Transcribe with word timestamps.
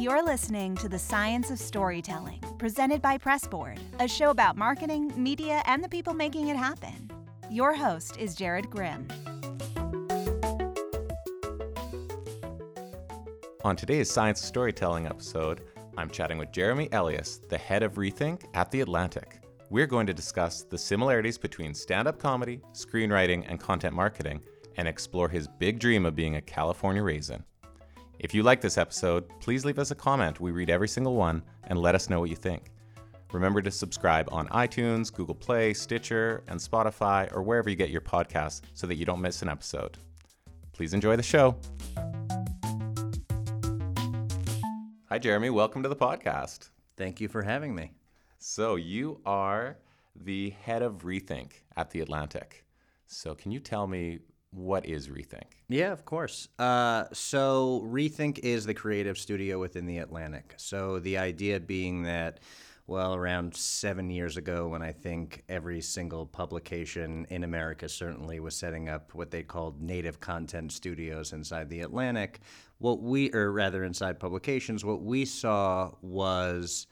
You're 0.00 0.24
listening 0.24 0.76
to 0.76 0.88
The 0.88 0.98
Science 0.98 1.50
of 1.50 1.58
Storytelling, 1.58 2.40
presented 2.56 3.02
by 3.02 3.18
Pressboard, 3.18 3.78
a 3.98 4.08
show 4.08 4.30
about 4.30 4.56
marketing, 4.56 5.12
media, 5.14 5.62
and 5.66 5.84
the 5.84 5.90
people 5.90 6.14
making 6.14 6.48
it 6.48 6.56
happen. 6.56 7.10
Your 7.50 7.74
host 7.74 8.16
is 8.16 8.34
Jerrid 8.34 8.70
Grimm. 8.70 9.06
On 13.62 13.76
today's 13.76 14.10
Science 14.10 14.40
of 14.40 14.46
Storytelling 14.46 15.04
episode, 15.04 15.64
I'm 15.98 16.08
chatting 16.08 16.38
with 16.38 16.50
Jeremy 16.50 16.88
Elias, 16.92 17.36
the 17.50 17.58
head 17.58 17.82
of 17.82 17.96
Rethink 17.96 18.46
at 18.54 18.70
The 18.70 18.80
Atlantic. 18.80 19.42
We're 19.68 19.86
going 19.86 20.06
to 20.06 20.14
discuss 20.14 20.62
the 20.62 20.78
similarities 20.78 21.36
between 21.36 21.74
stand 21.74 22.08
up 22.08 22.18
comedy, 22.18 22.62
screenwriting, 22.72 23.44
and 23.50 23.60
content 23.60 23.94
marketing, 23.94 24.40
and 24.78 24.88
explore 24.88 25.28
his 25.28 25.46
big 25.46 25.78
dream 25.78 26.06
of 26.06 26.16
being 26.16 26.36
a 26.36 26.40
California 26.40 27.02
raisin. 27.02 27.44
If 28.20 28.34
you 28.34 28.42
like 28.42 28.60
this 28.60 28.76
episode, 28.76 29.26
please 29.40 29.64
leave 29.64 29.78
us 29.78 29.92
a 29.92 29.94
comment. 29.94 30.40
We 30.40 30.50
read 30.50 30.68
every 30.68 30.88
single 30.88 31.14
one 31.14 31.42
and 31.64 31.78
let 31.78 31.94
us 31.94 32.10
know 32.10 32.20
what 32.20 32.28
you 32.28 32.36
think. 32.36 32.70
Remember 33.32 33.62
to 33.62 33.70
subscribe 33.70 34.28
on 34.30 34.46
iTunes, 34.48 35.10
Google 35.10 35.34
Play, 35.34 35.72
Stitcher, 35.72 36.44
and 36.46 36.60
Spotify, 36.60 37.34
or 37.34 37.42
wherever 37.42 37.70
you 37.70 37.76
get 37.76 37.88
your 37.88 38.02
podcasts 38.02 38.60
so 38.74 38.86
that 38.86 38.96
you 38.96 39.06
don't 39.06 39.22
miss 39.22 39.40
an 39.40 39.48
episode. 39.48 39.96
Please 40.72 40.92
enjoy 40.92 41.16
the 41.16 41.22
show. 41.22 41.56
Hi, 45.08 45.18
Jeremy. 45.18 45.48
Welcome 45.48 45.82
to 45.82 45.88
the 45.88 45.96
podcast. 45.96 46.68
Thank 46.98 47.22
you 47.22 47.28
for 47.28 47.40
having 47.40 47.74
me. 47.74 47.94
So, 48.36 48.76
you 48.76 49.22
are 49.24 49.78
the 50.14 50.50
head 50.50 50.82
of 50.82 51.04
Rethink 51.04 51.52
at 51.74 51.90
The 51.90 52.00
Atlantic. 52.00 52.66
So, 53.06 53.34
can 53.34 53.50
you 53.50 53.60
tell 53.60 53.86
me 53.86 54.18
what 54.52 54.84
is 54.86 55.08
Rethink? 55.08 55.52
Yeah, 55.68 55.92
of 55.92 56.04
course. 56.04 56.48
Uh, 56.58 57.04
so, 57.12 57.84
Rethink 57.86 58.40
is 58.40 58.66
the 58.66 58.74
creative 58.74 59.16
studio 59.16 59.60
within 59.60 59.86
the 59.86 59.98
Atlantic. 59.98 60.54
So, 60.56 60.98
the 60.98 61.18
idea 61.18 61.60
being 61.60 62.02
that, 62.02 62.40
well, 62.88 63.14
around 63.14 63.54
seven 63.54 64.10
years 64.10 64.36
ago, 64.36 64.66
when 64.66 64.82
I 64.82 64.90
think 64.90 65.44
every 65.48 65.80
single 65.80 66.26
publication 66.26 67.26
in 67.30 67.44
America 67.44 67.88
certainly 67.88 68.40
was 68.40 68.56
setting 68.56 68.88
up 68.88 69.14
what 69.14 69.30
they 69.30 69.44
called 69.44 69.80
native 69.80 70.18
content 70.18 70.72
studios 70.72 71.32
inside 71.32 71.70
the 71.70 71.82
Atlantic, 71.82 72.40
what 72.78 73.00
we, 73.00 73.32
or 73.32 73.52
rather 73.52 73.84
inside 73.84 74.18
publications, 74.18 74.84
what 74.84 75.02
we 75.02 75.24
saw 75.24 75.92
was 76.02 76.88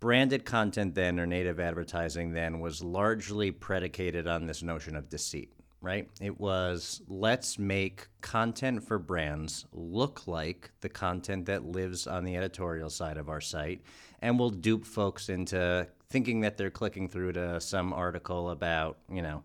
branded 0.00 0.46
content 0.46 0.94
then 0.94 1.20
or 1.20 1.26
native 1.26 1.60
advertising 1.60 2.32
then 2.32 2.60
was 2.60 2.82
largely 2.82 3.50
predicated 3.50 4.26
on 4.26 4.46
this 4.46 4.62
notion 4.62 4.96
of 4.96 5.08
deceit 5.08 5.52
right? 5.82 6.08
It 6.20 6.40
was 6.40 7.02
let's 7.08 7.58
make 7.58 8.06
content 8.20 8.84
for 8.84 8.98
brands 8.98 9.66
look 9.72 10.26
like 10.26 10.70
the 10.80 10.88
content 10.88 11.46
that 11.46 11.64
lives 11.64 12.06
on 12.06 12.24
the 12.24 12.36
editorial 12.36 12.88
side 12.88 13.18
of 13.18 13.28
our 13.28 13.40
site, 13.40 13.82
and 14.20 14.38
we'll 14.38 14.50
dupe 14.50 14.86
folks 14.86 15.28
into 15.28 15.86
thinking 16.08 16.40
that 16.40 16.56
they're 16.56 16.70
clicking 16.70 17.08
through 17.08 17.32
to 17.32 17.60
some 17.60 17.92
article 17.92 18.50
about, 18.50 18.98
you 19.10 19.22
know, 19.22 19.42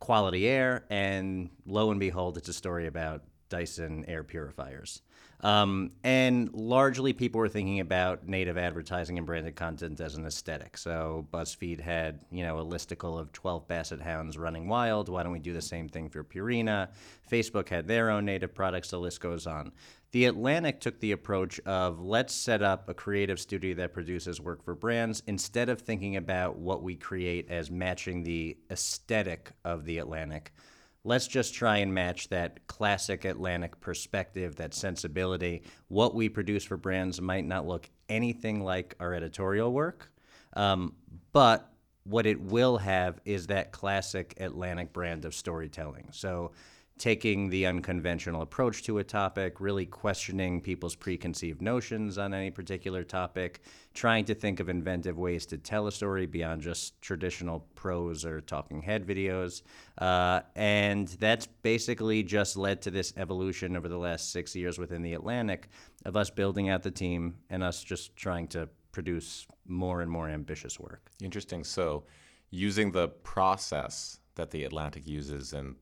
quality 0.00 0.48
air, 0.48 0.84
and 0.90 1.50
lo 1.66 1.90
and 1.90 2.00
behold, 2.00 2.38
it's 2.38 2.48
a 2.48 2.52
story 2.52 2.86
about 2.86 3.22
Dyson 3.48 4.04
air 4.08 4.24
purifiers. 4.24 5.02
Um, 5.40 5.92
and 6.02 6.52
largely, 6.52 7.12
people 7.12 7.38
were 7.38 7.48
thinking 7.48 7.78
about 7.78 8.26
native 8.26 8.58
advertising 8.58 9.18
and 9.18 9.26
branded 9.26 9.54
content 9.54 10.00
as 10.00 10.16
an 10.16 10.26
aesthetic. 10.26 10.76
So 10.76 11.28
BuzzFeed 11.32 11.80
had, 11.80 12.24
you 12.30 12.44
know, 12.44 12.58
a 12.58 12.64
listicle 12.64 13.18
of 13.18 13.32
12 13.32 13.68
basset 13.68 14.00
hounds 14.00 14.36
running 14.36 14.68
wild. 14.68 15.08
Why 15.08 15.22
don't 15.22 15.32
we 15.32 15.38
do 15.38 15.52
the 15.52 15.62
same 15.62 15.88
thing 15.88 16.08
for 16.08 16.24
Purina? 16.24 16.88
Facebook 17.30 17.68
had 17.68 17.86
their 17.86 18.10
own 18.10 18.24
native 18.24 18.54
products. 18.54 18.90
The 18.90 18.98
list 18.98 19.20
goes 19.20 19.46
on. 19.46 19.72
The 20.10 20.24
Atlantic 20.24 20.80
took 20.80 20.98
the 21.00 21.12
approach 21.12 21.60
of 21.60 22.00
let's 22.00 22.34
set 22.34 22.62
up 22.62 22.88
a 22.88 22.94
creative 22.94 23.38
studio 23.38 23.74
that 23.74 23.92
produces 23.92 24.40
work 24.40 24.64
for 24.64 24.74
brands 24.74 25.22
instead 25.26 25.68
of 25.68 25.82
thinking 25.82 26.16
about 26.16 26.56
what 26.56 26.82
we 26.82 26.96
create 26.96 27.50
as 27.50 27.70
matching 27.70 28.22
the 28.22 28.56
aesthetic 28.70 29.52
of 29.64 29.84
the 29.84 29.98
Atlantic 29.98 30.52
let's 31.04 31.26
just 31.26 31.54
try 31.54 31.78
and 31.78 31.92
match 31.92 32.28
that 32.28 32.66
classic 32.66 33.24
Atlantic 33.24 33.80
perspective, 33.80 34.56
that 34.56 34.74
sensibility. 34.74 35.62
What 35.88 36.14
we 36.14 36.28
produce 36.28 36.64
for 36.64 36.76
brands 36.76 37.20
might 37.20 37.46
not 37.46 37.66
look 37.66 37.88
anything 38.08 38.62
like 38.62 38.94
our 39.00 39.14
editorial 39.14 39.72
work, 39.72 40.10
um, 40.54 40.94
but 41.32 41.72
what 42.04 42.26
it 42.26 42.40
will 42.40 42.78
have 42.78 43.20
is 43.24 43.48
that 43.48 43.70
classic 43.70 44.34
Atlantic 44.40 44.92
brand 44.92 45.24
of 45.24 45.34
storytelling. 45.34 46.08
So 46.10 46.52
taking 46.98 47.48
the 47.48 47.66
unconventional 47.66 48.42
approach 48.42 48.82
to 48.84 48.98
a 48.98 49.04
topic, 49.04 49.60
really 49.60 49.86
questioning 49.86 50.60
people's 50.60 50.94
preconceived 50.94 51.62
notions 51.62 52.18
on 52.18 52.34
any 52.34 52.50
particular 52.50 53.04
topic, 53.04 53.62
trying 53.94 54.24
to 54.24 54.34
think 54.34 54.60
of 54.60 54.68
inventive 54.68 55.16
ways 55.16 55.46
to 55.46 55.56
tell 55.56 55.86
a 55.86 55.92
story 55.92 56.26
beyond 56.26 56.60
just 56.60 57.00
traditional 57.00 57.60
prose 57.74 58.24
or 58.24 58.40
talking 58.40 58.82
head 58.82 59.06
videos. 59.06 59.62
Uh, 59.98 60.40
and 60.56 61.08
that's 61.20 61.46
basically 61.62 62.22
just 62.22 62.56
led 62.56 62.82
to 62.82 62.90
this 62.90 63.12
evolution 63.16 63.76
over 63.76 63.88
the 63.88 63.98
last 63.98 64.32
six 64.32 64.54
years 64.54 64.78
within 64.78 65.02
the 65.02 65.14
Atlantic 65.14 65.68
of 66.04 66.16
us 66.16 66.30
building 66.30 66.68
out 66.68 66.82
the 66.82 66.90
team 66.90 67.36
and 67.50 67.62
us 67.62 67.82
just 67.82 68.16
trying 68.16 68.46
to 68.48 68.68
produce 68.92 69.46
more 69.66 70.00
and 70.00 70.10
more 70.10 70.28
ambitious 70.28 70.80
work. 70.80 71.10
Interesting. 71.22 71.62
So, 71.64 72.04
using 72.50 72.90
the 72.90 73.08
process 73.08 74.18
that 74.36 74.50
the 74.50 74.64
Atlantic 74.64 75.06
uses 75.06 75.52
and 75.52 75.74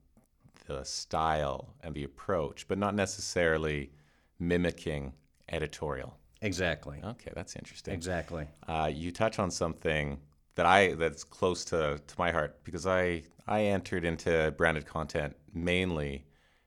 the 0.67 0.85
style 0.85 1.75
and 1.83 1.95
the 1.95 2.05
approach, 2.05 2.67
but 2.69 2.79
not 2.79 2.95
necessarily 2.95 3.91
mimicking 4.39 5.13
editorial. 5.49 6.17
Exactly. 6.43 7.01
Okay, 7.03 7.31
that's 7.35 7.57
interesting. 7.57 7.95
Exactly. 7.95 8.47
Uh, 8.67 8.91
you 8.93 9.11
touch 9.11 9.39
on 9.39 9.51
something 9.51 10.19
that 10.55 10.67
I 10.67 10.95
that's 10.95 11.25
close 11.25 11.65
to, 11.67 12.01
to 12.05 12.15
my 12.19 12.31
heart 12.31 12.63
because 12.65 12.87
I 12.87 13.23
I 13.47 13.63
entered 13.63 14.05
into 14.05 14.53
branded 14.57 14.87
content 14.87 15.37
mainly 15.55 16.27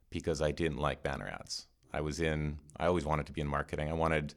because 0.09 0.41
I 0.41 0.51
didn't 0.51 0.77
like 0.77 1.03
banner 1.03 1.27
ads. 1.27 1.67
I 1.93 2.01
was 2.01 2.19
in 2.19 2.57
I 2.77 2.87
always 2.87 3.05
wanted 3.05 3.25
to 3.27 3.31
be 3.31 3.41
in 3.41 3.47
marketing. 3.47 3.89
I 3.89 3.93
wanted 3.93 4.33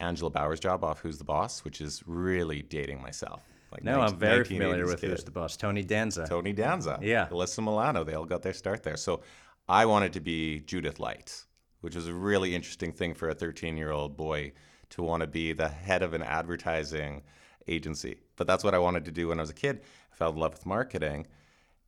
Angela 0.00 0.30
Bower's 0.30 0.60
job 0.60 0.84
off 0.84 1.00
Who's 1.00 1.18
the 1.18 1.24
Boss, 1.24 1.64
which 1.64 1.80
is 1.80 2.02
really 2.06 2.62
dating 2.62 3.02
myself. 3.02 3.42
Like 3.70 3.84
no, 3.84 3.98
19, 3.98 4.14
I'm 4.14 4.18
very 4.18 4.44
familiar 4.44 4.86
with 4.86 5.00
kid. 5.00 5.10
who's 5.10 5.24
the 5.24 5.30
boss. 5.30 5.56
Tony 5.56 5.82
Danza. 5.82 6.26
Tony 6.26 6.52
Danza. 6.52 6.98
Yeah. 7.02 7.28
Alyssa 7.28 7.60
Milano. 7.62 8.04
They 8.04 8.14
all 8.14 8.24
got 8.24 8.42
their 8.42 8.54
start 8.54 8.82
there. 8.82 8.96
So 8.96 9.20
I 9.68 9.84
wanted 9.86 10.12
to 10.14 10.20
be 10.20 10.60
Judith 10.60 10.98
Light, 10.98 11.44
which 11.82 11.94
was 11.94 12.08
a 12.08 12.14
really 12.14 12.54
interesting 12.54 12.92
thing 12.92 13.14
for 13.14 13.28
a 13.28 13.34
13 13.34 13.76
year 13.76 13.90
old 13.90 14.16
boy 14.16 14.52
to 14.90 15.02
want 15.02 15.20
to 15.20 15.26
be 15.26 15.52
the 15.52 15.68
head 15.68 16.02
of 16.02 16.14
an 16.14 16.22
advertising 16.22 17.22
agency. 17.66 18.16
But 18.36 18.46
that's 18.46 18.64
what 18.64 18.74
I 18.74 18.78
wanted 18.78 19.04
to 19.04 19.12
do 19.12 19.28
when 19.28 19.38
I 19.38 19.42
was 19.42 19.50
a 19.50 19.54
kid. 19.54 19.82
I 20.12 20.16
fell 20.16 20.30
in 20.30 20.38
love 20.38 20.52
with 20.52 20.64
marketing. 20.64 21.26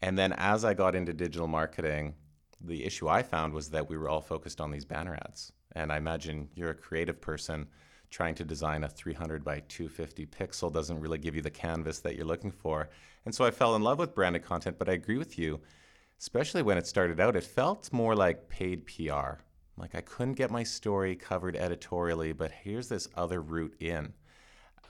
And 0.03 0.19
then 0.19 0.33
as 0.35 0.65
I 0.65 0.75
got 0.75 0.95
into 0.95 1.13
digital 1.13 1.49
marketing, 1.49 2.15
the 2.61 2.85
issue 2.85 3.09
I 3.09 3.23
found 3.23 3.55
was 3.55 3.71
that 3.71 3.89
we 3.89 3.97
were 3.97 4.09
all 4.09 4.21
focused 4.21 4.61
on 4.61 4.71
these 4.71 4.85
banner 4.85 5.15
ads. 5.15 5.53
And 5.73 5.91
I 5.93 5.97
imagine 5.97 6.51
you're 6.55 6.71
a 6.71 6.75
creative 6.75 7.21
person 7.21 7.69
trying 8.11 8.35
to 8.35 8.45
design 8.45 8.85
a 8.85 8.89
300 8.89 9.45
by 9.45 9.61
250 9.69 10.27
pixel 10.27 10.73
doesn't 10.73 11.01
really 11.01 11.19
give 11.19 11.37
you 11.37 11.43
the 11.43 11.51
canvas 11.51 12.01
that 12.01 12.17
you're 12.17 12.27
looking 12.27 12.51
for. 12.51 12.89
And 13.25 13.35
so 13.35 13.45
I 13.45 13.51
fell 13.51 13.77
in 13.77 13.83
love 13.83 13.99
with 13.99 14.15
branded 14.15 14.45
content, 14.45 14.79
but 14.79 14.89
I 14.89 14.93
agree 14.93 15.19
with 15.19 15.39
you, 15.39 15.61
especially 16.19 16.63
when 16.63 16.79
it 16.79 16.87
started 16.87 17.21
out, 17.21 17.37
it 17.37 17.45
felt 17.45 17.93
more 17.93 18.17
like 18.17 18.49
paid 18.49 18.87
PR. 18.87 19.43
Like 19.77 19.95
I 19.95 20.01
couldn't 20.01 20.35
get 20.35 20.51
my 20.51 20.63
story 20.63 21.15
covered 21.15 21.57
editorially, 21.57 22.33
but 22.33 22.51
here's 22.51 22.89
this 22.89 23.09
other 23.15 23.41
route 23.41 23.77
in. 23.81 24.13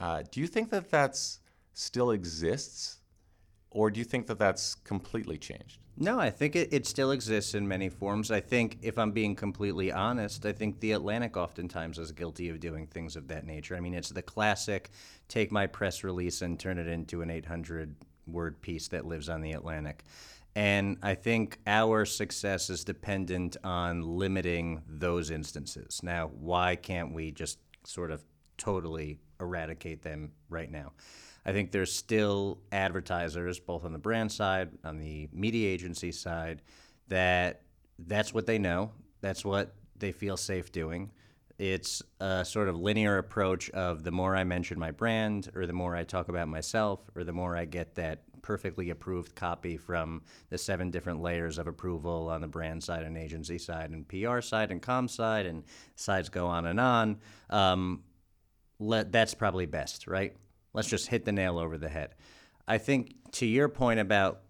Uh, 0.01 0.23
do 0.31 0.41
you 0.41 0.47
think 0.47 0.71
that 0.71 0.91
that's 0.91 1.41
still 1.75 2.11
exists 2.11 3.00
or 3.71 3.91
do 3.91 3.99
you 3.99 4.05
think 4.05 4.27
that 4.27 4.39
that's 4.39 4.75
completely 4.75 5.39
changed? 5.39 5.79
No, 5.97 6.19
I 6.19 6.31
think 6.31 6.57
it, 6.57 6.73
it 6.73 6.87
still 6.87 7.11
exists 7.11 7.55
in 7.55 7.69
many 7.69 7.89
forms. 7.89 8.31
I 8.31 8.41
think, 8.41 8.79
if 8.83 8.99
I'm 8.99 9.13
being 9.13 9.37
completely 9.37 9.93
honest, 9.93 10.47
I 10.47 10.53
think 10.53 10.81
The 10.81 10.93
Atlantic 10.93 11.37
oftentimes 11.37 11.99
is 11.99 12.11
guilty 12.13 12.49
of 12.49 12.59
doing 12.59 12.87
things 12.87 13.17
of 13.17 13.29
that 13.29 13.45
nature. 13.45 13.77
I 13.77 13.81
mean, 13.81 13.95
it's 13.95 14.09
the 14.09 14.23
classic 14.23 14.91
take 15.29 15.53
my 15.53 15.67
press 15.67 16.03
release 16.03 16.43
and 16.43 16.59
turn 16.59 16.79
it 16.79 16.87
into 16.87 17.23
an 17.23 17.31
800 17.31 17.95
word 18.27 18.61
piece 18.63 18.89
that 18.89 19.05
lives 19.05 19.29
on 19.29 19.43
The 19.43 19.53
Atlantic. 19.53 20.05
And 20.57 20.97
I 21.03 21.15
think 21.15 21.59
our 21.67 22.05
success 22.05 22.71
is 22.71 22.83
dependent 22.83 23.57
on 23.63 24.03
limiting 24.03 24.83
those 24.89 25.31
instances. 25.31 26.01
Now, 26.03 26.29
why 26.29 26.77
can't 26.77 27.13
we 27.13 27.31
just 27.31 27.59
sort 27.85 28.11
of 28.11 28.25
totally 28.57 29.19
eradicate 29.39 30.03
them 30.03 30.33
right 30.49 30.71
now? 30.71 30.93
I 31.51 31.53
think 31.53 31.73
there's 31.73 31.93
still 31.93 32.59
advertisers, 32.71 33.59
both 33.59 33.85
on 33.85 33.93
the 33.93 33.99
brand 33.99 34.31
side, 34.31 34.71
on 34.85 34.99
the 34.99 35.29
media 35.33 35.69
agency 35.69 36.13
side, 36.13 36.63
that 37.09 37.63
that's 37.99 38.33
what 38.33 38.47
they 38.47 38.57
know. 38.57 38.93
That's 39.21 39.45
what 39.45 39.75
they 39.99 40.13
feel 40.13 40.37
safe 40.37 40.71
doing. 40.71 41.11
It's 41.59 42.03
a 42.21 42.45
sort 42.45 42.69
of 42.69 42.79
linear 42.79 43.19
approach 43.19 43.69
of 43.71 44.05
the 44.05 44.13
more 44.13 44.37
I 44.37 44.45
mention 44.45 44.79
my 44.79 44.93
brand, 44.93 45.51
or 45.57 45.67
the 45.67 45.73
more 45.73 45.97
I 45.97 46.05
talk 46.05 46.29
about 46.29 46.47
myself, 46.47 47.01
or 47.17 47.25
the 47.25 47.33
more 47.33 47.57
I 47.57 47.65
get 47.65 47.97
that 47.97 48.23
perfectly 48.43 48.91
approved 48.91 49.35
copy 49.35 49.77
from 49.77 50.23
the 50.51 50.57
seven 50.57 50.93
different 50.93 51.21
layers 51.21 51.59
of 51.59 51.67
approval 51.67 52.29
on 52.29 52.43
the 52.43 52.47
brand 52.47 52.85
side 52.85 53.03
and 53.03 53.19
agency 53.19 53.59
side 53.59 53.91
and 53.91 54.07
PR 54.07 54.41
side 54.41 54.71
and 54.71 54.81
com 54.81 55.09
side 55.09 55.47
and 55.47 55.65
sides 55.97 56.29
go 56.29 56.47
on 56.47 56.67
and 56.67 56.79
on. 56.79 57.19
Um, 57.51 58.05
let, 58.79 59.11
that's 59.11 59.35
probably 59.35 59.67
best, 59.67 60.07
right? 60.07 60.37
Let's 60.73 60.89
just 60.89 61.09
hit 61.09 61.25
the 61.25 61.33
nail 61.33 61.59
over 61.59 61.79
the 61.79 61.89
head. 61.89 62.15
I 62.67 62.79
think 62.79 63.17
to 63.33 63.47
your 63.47 63.69
point 63.69 64.01
about 64.01 64.43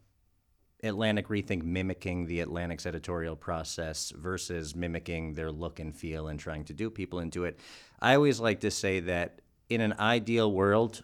Atlantic 0.83 1.29
Rethink 1.29 1.63
mimicking 1.63 2.27
the 2.27 2.41
Atlantic's 2.41 2.87
editorial 2.87 3.37
process 3.37 4.13
versus 4.17 4.75
mimicking 4.75 5.35
their 5.35 5.53
look 5.53 5.79
and 5.79 5.95
feel 5.95 6.29
and 6.29 6.39
trying 6.39 6.65
to 6.65 6.73
do 6.73 6.91
people 6.91 7.21
into 7.21 7.45
it, 7.45 7.59
I 8.01 8.15
always 8.15 8.41
like 8.41 8.61
to 8.61 8.71
say 8.71 9.01
that 9.01 9.41
in 9.69 9.81
an 9.81 9.95
ideal 9.99 10.51
world, 10.51 11.03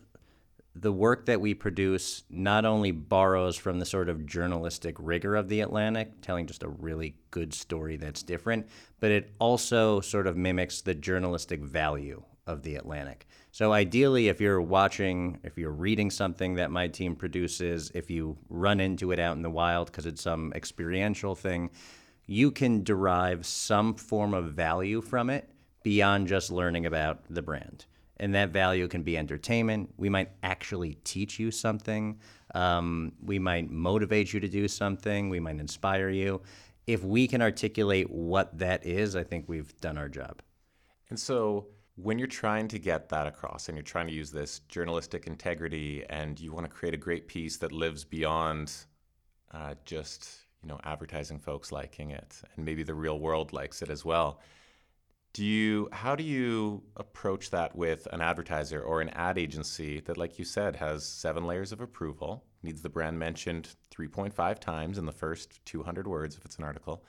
the 0.74 0.92
work 0.92 1.26
that 1.26 1.40
we 1.40 1.54
produce 1.54 2.24
not 2.28 2.66
only 2.66 2.90
borrows 2.90 3.56
from 3.56 3.78
the 3.78 3.86
sort 3.86 4.10
of 4.10 4.26
journalistic 4.26 4.94
rigor 4.98 5.34
of 5.34 5.48
the 5.48 5.60
Atlantic, 5.60 6.20
telling 6.20 6.46
just 6.46 6.62
a 6.62 6.68
really 6.68 7.16
good 7.30 7.54
story 7.54 7.96
that's 7.96 8.22
different, 8.22 8.66
but 9.00 9.10
it 9.10 9.32
also 9.38 10.00
sort 10.00 10.26
of 10.26 10.36
mimics 10.36 10.82
the 10.82 10.94
journalistic 10.94 11.62
value 11.62 12.22
of 12.46 12.62
the 12.62 12.76
Atlantic. 12.76 13.26
So 13.56 13.73
ideally, 13.73 14.29
if 14.29 14.38
you're 14.38 14.61
watching, 14.61 15.41
if 15.43 15.56
you're 15.56 15.70
reading 15.70 16.11
something 16.11 16.56
that 16.56 16.70
my 16.70 16.88
team 16.88 17.17
produces, 17.17 17.91
if 17.94 18.11
you 18.11 18.37
run 18.50 18.81
into 18.81 19.12
it 19.12 19.19
out 19.19 19.35
in 19.35 19.41
the 19.41 19.49
wild 19.49 19.87
because 19.87 20.05
it's 20.05 20.20
some 20.20 20.53
experiential 20.55 21.35
thing, 21.35 21.70
you 22.26 22.50
can 22.50 22.85
derive 22.85 23.47
some 23.47 23.94
form 23.94 24.35
of 24.35 24.53
value 24.53 25.00
from 25.00 25.31
it 25.31 25.49
beyond 25.82 26.29
just 26.29 26.50
learning 26.50 26.85
about 26.85 27.23
the 27.31 27.41
brand. 27.41 27.87
And 28.19 28.35
that 28.35 28.50
value 28.50 28.88
can 28.88 29.03
be 29.03 29.17
entertainment. 29.17 29.88
We 29.97 30.11
might 30.11 30.32
actually 30.43 30.99
teach 31.05 31.38
you 31.38 31.50
something. 31.50 32.20
Um, 32.55 33.12
we 33.25 33.38
might 33.38 33.70
motivate 33.70 34.35
you 34.35 34.41
to 34.41 34.49
do 34.49 34.69
something. 34.69 35.31
We 35.31 35.41
might 35.41 35.61
inspire 35.61 36.11
you. 36.11 36.43
If 36.87 37.05
we 37.05 37.26
can 37.26 37.41
articulate 37.41 38.11
what 38.11 38.59
that 38.59 38.85
is, 38.85 39.17
I 39.17 39.25
think 39.25 39.49
we've 39.49 39.75
done 39.81 39.97
our 39.97 40.11
job. 40.11 40.43
And 41.09 41.19
so, 41.19 41.69
when 41.96 42.19
you're 42.19 42.28
trying 42.28 42.69
to 42.69 42.78
get 42.78 43.08
that 43.08 43.26
across 43.26 43.69
and 43.69 43.76
you're 43.76 43.82
trying 43.82 44.06
to 44.06 44.12
use 44.12 44.31
this 44.31 44.60
journalistic 44.69 45.26
integrity 45.26 46.04
and 46.10 46.38
you 46.38 46.52
want 46.52 46.64
to 46.64 46.70
create 46.70 46.94
a 46.94 46.98
great 46.98 47.26
piece 47.26 47.56
that 47.56 47.72
lives 47.72 48.04
beyond 48.04 48.72
uh, 49.52 49.75
just 49.84 50.31
you 50.62 50.69
know 50.69 50.78
advertising 50.84 51.38
folks 51.38 51.72
liking 51.72 52.10
it 52.10 52.40
and 52.54 52.64
maybe 52.64 52.82
the 52.82 52.94
real 52.94 53.19
world 53.19 53.52
likes 53.52 53.82
it 53.82 53.90
as 53.90 54.04
well 54.04 54.40
do 55.32 55.44
you 55.44 55.88
how 55.93 56.14
do 56.14 56.25
you 56.25 56.82
approach 56.96 57.50
that 57.50 57.75
with 57.75 58.06
an 58.12 58.20
advertiser 58.20 58.82
or 58.82 59.00
an 59.00 59.10
ad 59.10 59.38
agency 59.38 60.00
that 60.00 60.16
like 60.16 60.38
you 60.38 60.44
said 60.44 60.76
has 60.76 61.04
seven 61.04 61.46
layers 61.46 61.72
of 61.72 61.81
approval 61.81 62.44
needs 62.62 62.82
the 62.82 62.88
brand 62.90 63.19
mentioned 63.19 63.70
3.5 63.94 64.58
times 64.58 64.99
in 64.99 65.06
the 65.06 65.12
first 65.12 65.64
200 65.64 66.06
words 66.06 66.37
if 66.37 66.44
it's 66.44 66.56
an 66.56 66.64
article? 66.64 67.04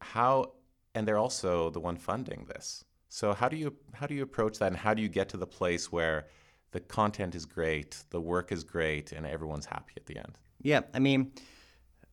How 0.00 0.52
and 0.94 1.06
they're 1.06 1.18
also 1.18 1.70
the 1.70 1.80
one 1.80 1.96
funding 1.96 2.46
this 2.48 2.84
so 3.16 3.32
how 3.32 3.48
do 3.48 3.56
you 3.56 3.74
how 3.94 4.06
do 4.06 4.14
you 4.14 4.22
approach 4.22 4.58
that, 4.58 4.66
and 4.66 4.76
how 4.76 4.92
do 4.92 5.00
you 5.00 5.08
get 5.08 5.30
to 5.30 5.38
the 5.38 5.46
place 5.46 5.90
where 5.90 6.26
the 6.72 6.80
content 6.80 7.34
is 7.34 7.46
great, 7.46 8.04
the 8.10 8.20
work 8.20 8.52
is 8.52 8.62
great, 8.62 9.10
and 9.12 9.26
everyone's 9.26 9.64
happy 9.64 9.94
at 9.96 10.04
the 10.04 10.18
end? 10.18 10.38
Yeah, 10.60 10.82
I 10.92 10.98
mean, 10.98 11.32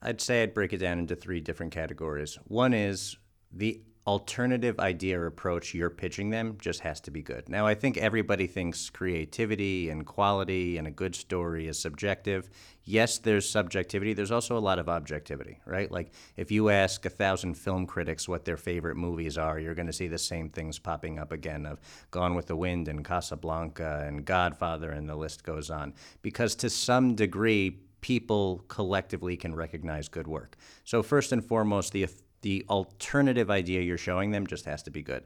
I'd 0.02 0.22
say 0.22 0.44
I'd 0.44 0.54
break 0.54 0.72
it 0.72 0.78
down 0.78 1.00
into 1.00 1.18
three 1.18 1.42
different 1.42 1.74
categories. 1.74 2.40
One 2.46 2.74
is 2.74 3.18
the 3.52 3.82
alternative 4.06 4.80
idea 4.80 5.18
or 5.18 5.28
approach 5.28 5.74
you're 5.74 5.90
pitching 5.90 6.30
them 6.30 6.58
just 6.60 6.82
has 6.82 7.00
to 7.00 7.12
be 7.12 7.22
good. 7.22 7.48
Now, 7.48 7.66
I 7.66 7.74
think 7.74 7.98
everybody 7.98 8.48
thinks 8.48 8.90
creativity 8.90 9.90
and 9.90 10.06
quality 10.06 10.78
and 10.78 10.88
a 10.88 10.92
good 10.92 11.16
story 11.16 11.68
is 11.68 11.80
subjective. 11.80 12.50
Yes, 12.84 13.18
there's 13.18 13.50
subjectivity. 13.50 14.14
There's 14.14 14.32
also 14.32 14.58
a 14.58 14.60
lot 14.60 14.78
of 14.78 14.90
objectivity, 14.90 15.60
right? 15.66 15.90
Like 15.90 16.12
if 16.36 16.52
you 16.52 16.70
ask 16.70 17.06
a 17.06 17.10
thousand 17.10 17.54
film 17.54 17.86
critics 17.86 18.28
what 18.28 18.44
their 18.44 18.58
favorite 18.58 18.98
movies 18.98 19.38
are, 19.38 19.58
you're 19.58 19.76
going 19.76 19.88
to 19.88 19.94
see 19.94 20.10
the 20.10 20.18
same 20.18 20.50
things 20.50 20.80
popping 20.80 21.18
up 21.18 21.32
again 21.32 21.66
of 21.66 21.80
Gone 22.12 22.36
with 22.36 22.48
the 22.48 22.58
Wind 22.58 22.90
and 22.90 23.06
Casablanca 23.06 24.04
and 24.06 24.26
Godfather, 24.26 24.92
and 24.92 25.08
the 25.08 25.16
list 25.16 25.44
goes 25.46 25.70
on. 25.70 25.94
Because 26.22 26.56
to 26.56 26.70
some 26.70 27.16
degree, 27.16 27.80
people 28.02 28.66
collectively 28.68 29.38
can 29.38 29.56
recognize 29.56 30.10
good 30.10 30.28
work. 30.28 30.58
So, 30.84 31.02
first 31.02 31.32
and 31.32 31.44
foremost, 31.44 31.94
the 31.94 32.04
the 32.44 32.66
alternative 32.70 33.50
idea 33.50 33.82
you're 33.82 33.98
showing 33.98 34.32
them 34.32 34.46
just 34.46 34.66
has 34.66 34.84
to 34.84 34.92
be 34.92 35.02
good. 35.02 35.24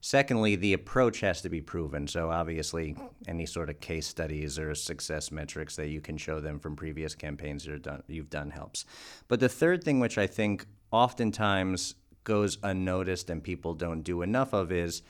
Secondly, 0.00 0.54
the 0.54 0.74
approach 0.74 1.20
has 1.20 1.40
to 1.42 1.48
be 1.48 1.60
proven. 1.60 2.06
So, 2.06 2.30
obviously, 2.30 2.96
any 3.26 3.46
sort 3.46 3.70
of 3.70 3.80
case 3.80 4.06
studies 4.06 4.58
or 4.58 4.74
success 4.74 5.32
metrics 5.32 5.74
that 5.76 5.88
you 5.88 6.00
can 6.00 6.16
show 6.16 6.38
them 6.38 6.60
from 6.60 6.76
previous 6.76 7.14
campaigns 7.14 7.66
you've 8.06 8.30
done, 8.30 8.50
helps. 8.50 8.84
But 9.26 9.40
the 9.40 9.48
third 9.48 9.82
thing, 9.82 9.98
which 9.98 10.18
I 10.18 10.26
think 10.26 10.66
oftentimes 10.92 11.94
goes 12.24 12.58
unnoticed 12.62 13.30
and 13.30 13.42
people 13.42 13.74
don't 13.74 14.02
do 14.02 14.22
enough 14.22 14.52
of, 14.52 14.70
is 14.70 15.02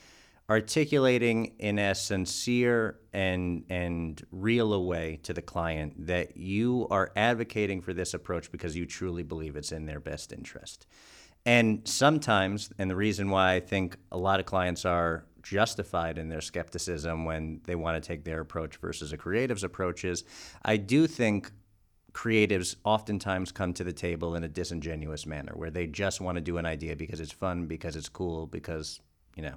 articulating 0.49 1.53
in 1.59 1.77
a 1.77 1.93
sincere 1.93 2.99
and 3.11 3.65
and 3.69 4.25
real 4.31 4.73
a 4.73 4.79
way 4.79 5.19
to 5.23 5.33
the 5.33 5.41
client 5.41 6.07
that 6.07 6.37
you 6.37 6.87
are 6.89 7.11
advocating 7.15 7.81
for 7.81 7.93
this 7.93 8.13
approach 8.13 8.51
because 8.51 8.75
you 8.75 8.85
truly 8.85 9.23
believe 9.23 9.57
it's 9.57 9.73
in 9.73 9.85
their 9.85 9.99
best 9.99 10.31
interest. 10.31 10.87
And 11.47 11.87
sometimes, 11.87 12.69
and 12.77 12.91
the 12.91 12.95
reason 12.97 13.29
why 13.29 13.53
I 13.53 13.61
think 13.61 13.95
a 14.11 14.17
lot 14.17 14.41
of 14.41 14.45
clients 14.45 14.83
are 14.83 15.23
justified 15.41 16.17
in 16.17 16.27
their 16.27 16.41
skepticism 16.41 17.23
when 17.23 17.61
they 17.63 17.75
want 17.75 18.03
to 18.03 18.05
take 18.05 18.25
their 18.25 18.41
approach 18.41 18.75
versus 18.75 19.13
a 19.13 19.17
creative's 19.17 19.63
approach 19.63 20.03
is 20.03 20.25
I 20.65 20.75
do 20.75 21.07
think 21.07 21.53
creatives 22.11 22.75
oftentimes 22.83 23.53
come 23.53 23.73
to 23.75 23.85
the 23.85 23.93
table 23.93 24.35
in 24.35 24.43
a 24.43 24.49
disingenuous 24.49 25.25
manner 25.25 25.53
where 25.55 25.71
they 25.71 25.87
just 25.87 26.19
want 26.19 26.35
to 26.35 26.41
do 26.41 26.57
an 26.57 26.65
idea 26.65 26.97
because 26.97 27.21
it's 27.21 27.31
fun, 27.31 27.65
because 27.65 27.95
it's 27.95 28.09
cool, 28.09 28.45
because 28.45 28.99
you 29.37 29.43
know, 29.43 29.55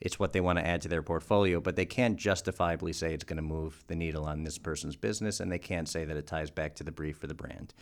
it's 0.00 0.18
what 0.18 0.32
they 0.32 0.40
want 0.40 0.58
to 0.58 0.66
add 0.66 0.80
to 0.82 0.88
their 0.88 1.02
portfolio, 1.02 1.60
but 1.60 1.76
they 1.76 1.84
can't 1.84 2.16
justifiably 2.16 2.92
say 2.92 3.12
it's 3.12 3.24
going 3.24 3.36
to 3.36 3.42
move 3.42 3.84
the 3.88 3.96
needle 3.96 4.24
on 4.24 4.44
this 4.44 4.56
person's 4.56 4.96
business, 4.96 5.40
and 5.40 5.52
they 5.52 5.58
can't 5.58 5.88
say 5.88 6.04
that 6.04 6.16
it 6.16 6.26
ties 6.26 6.50
back 6.50 6.74
to 6.76 6.84
the 6.84 6.92
brief 6.92 7.18
for 7.18 7.26
the 7.26 7.34
brand. 7.34 7.74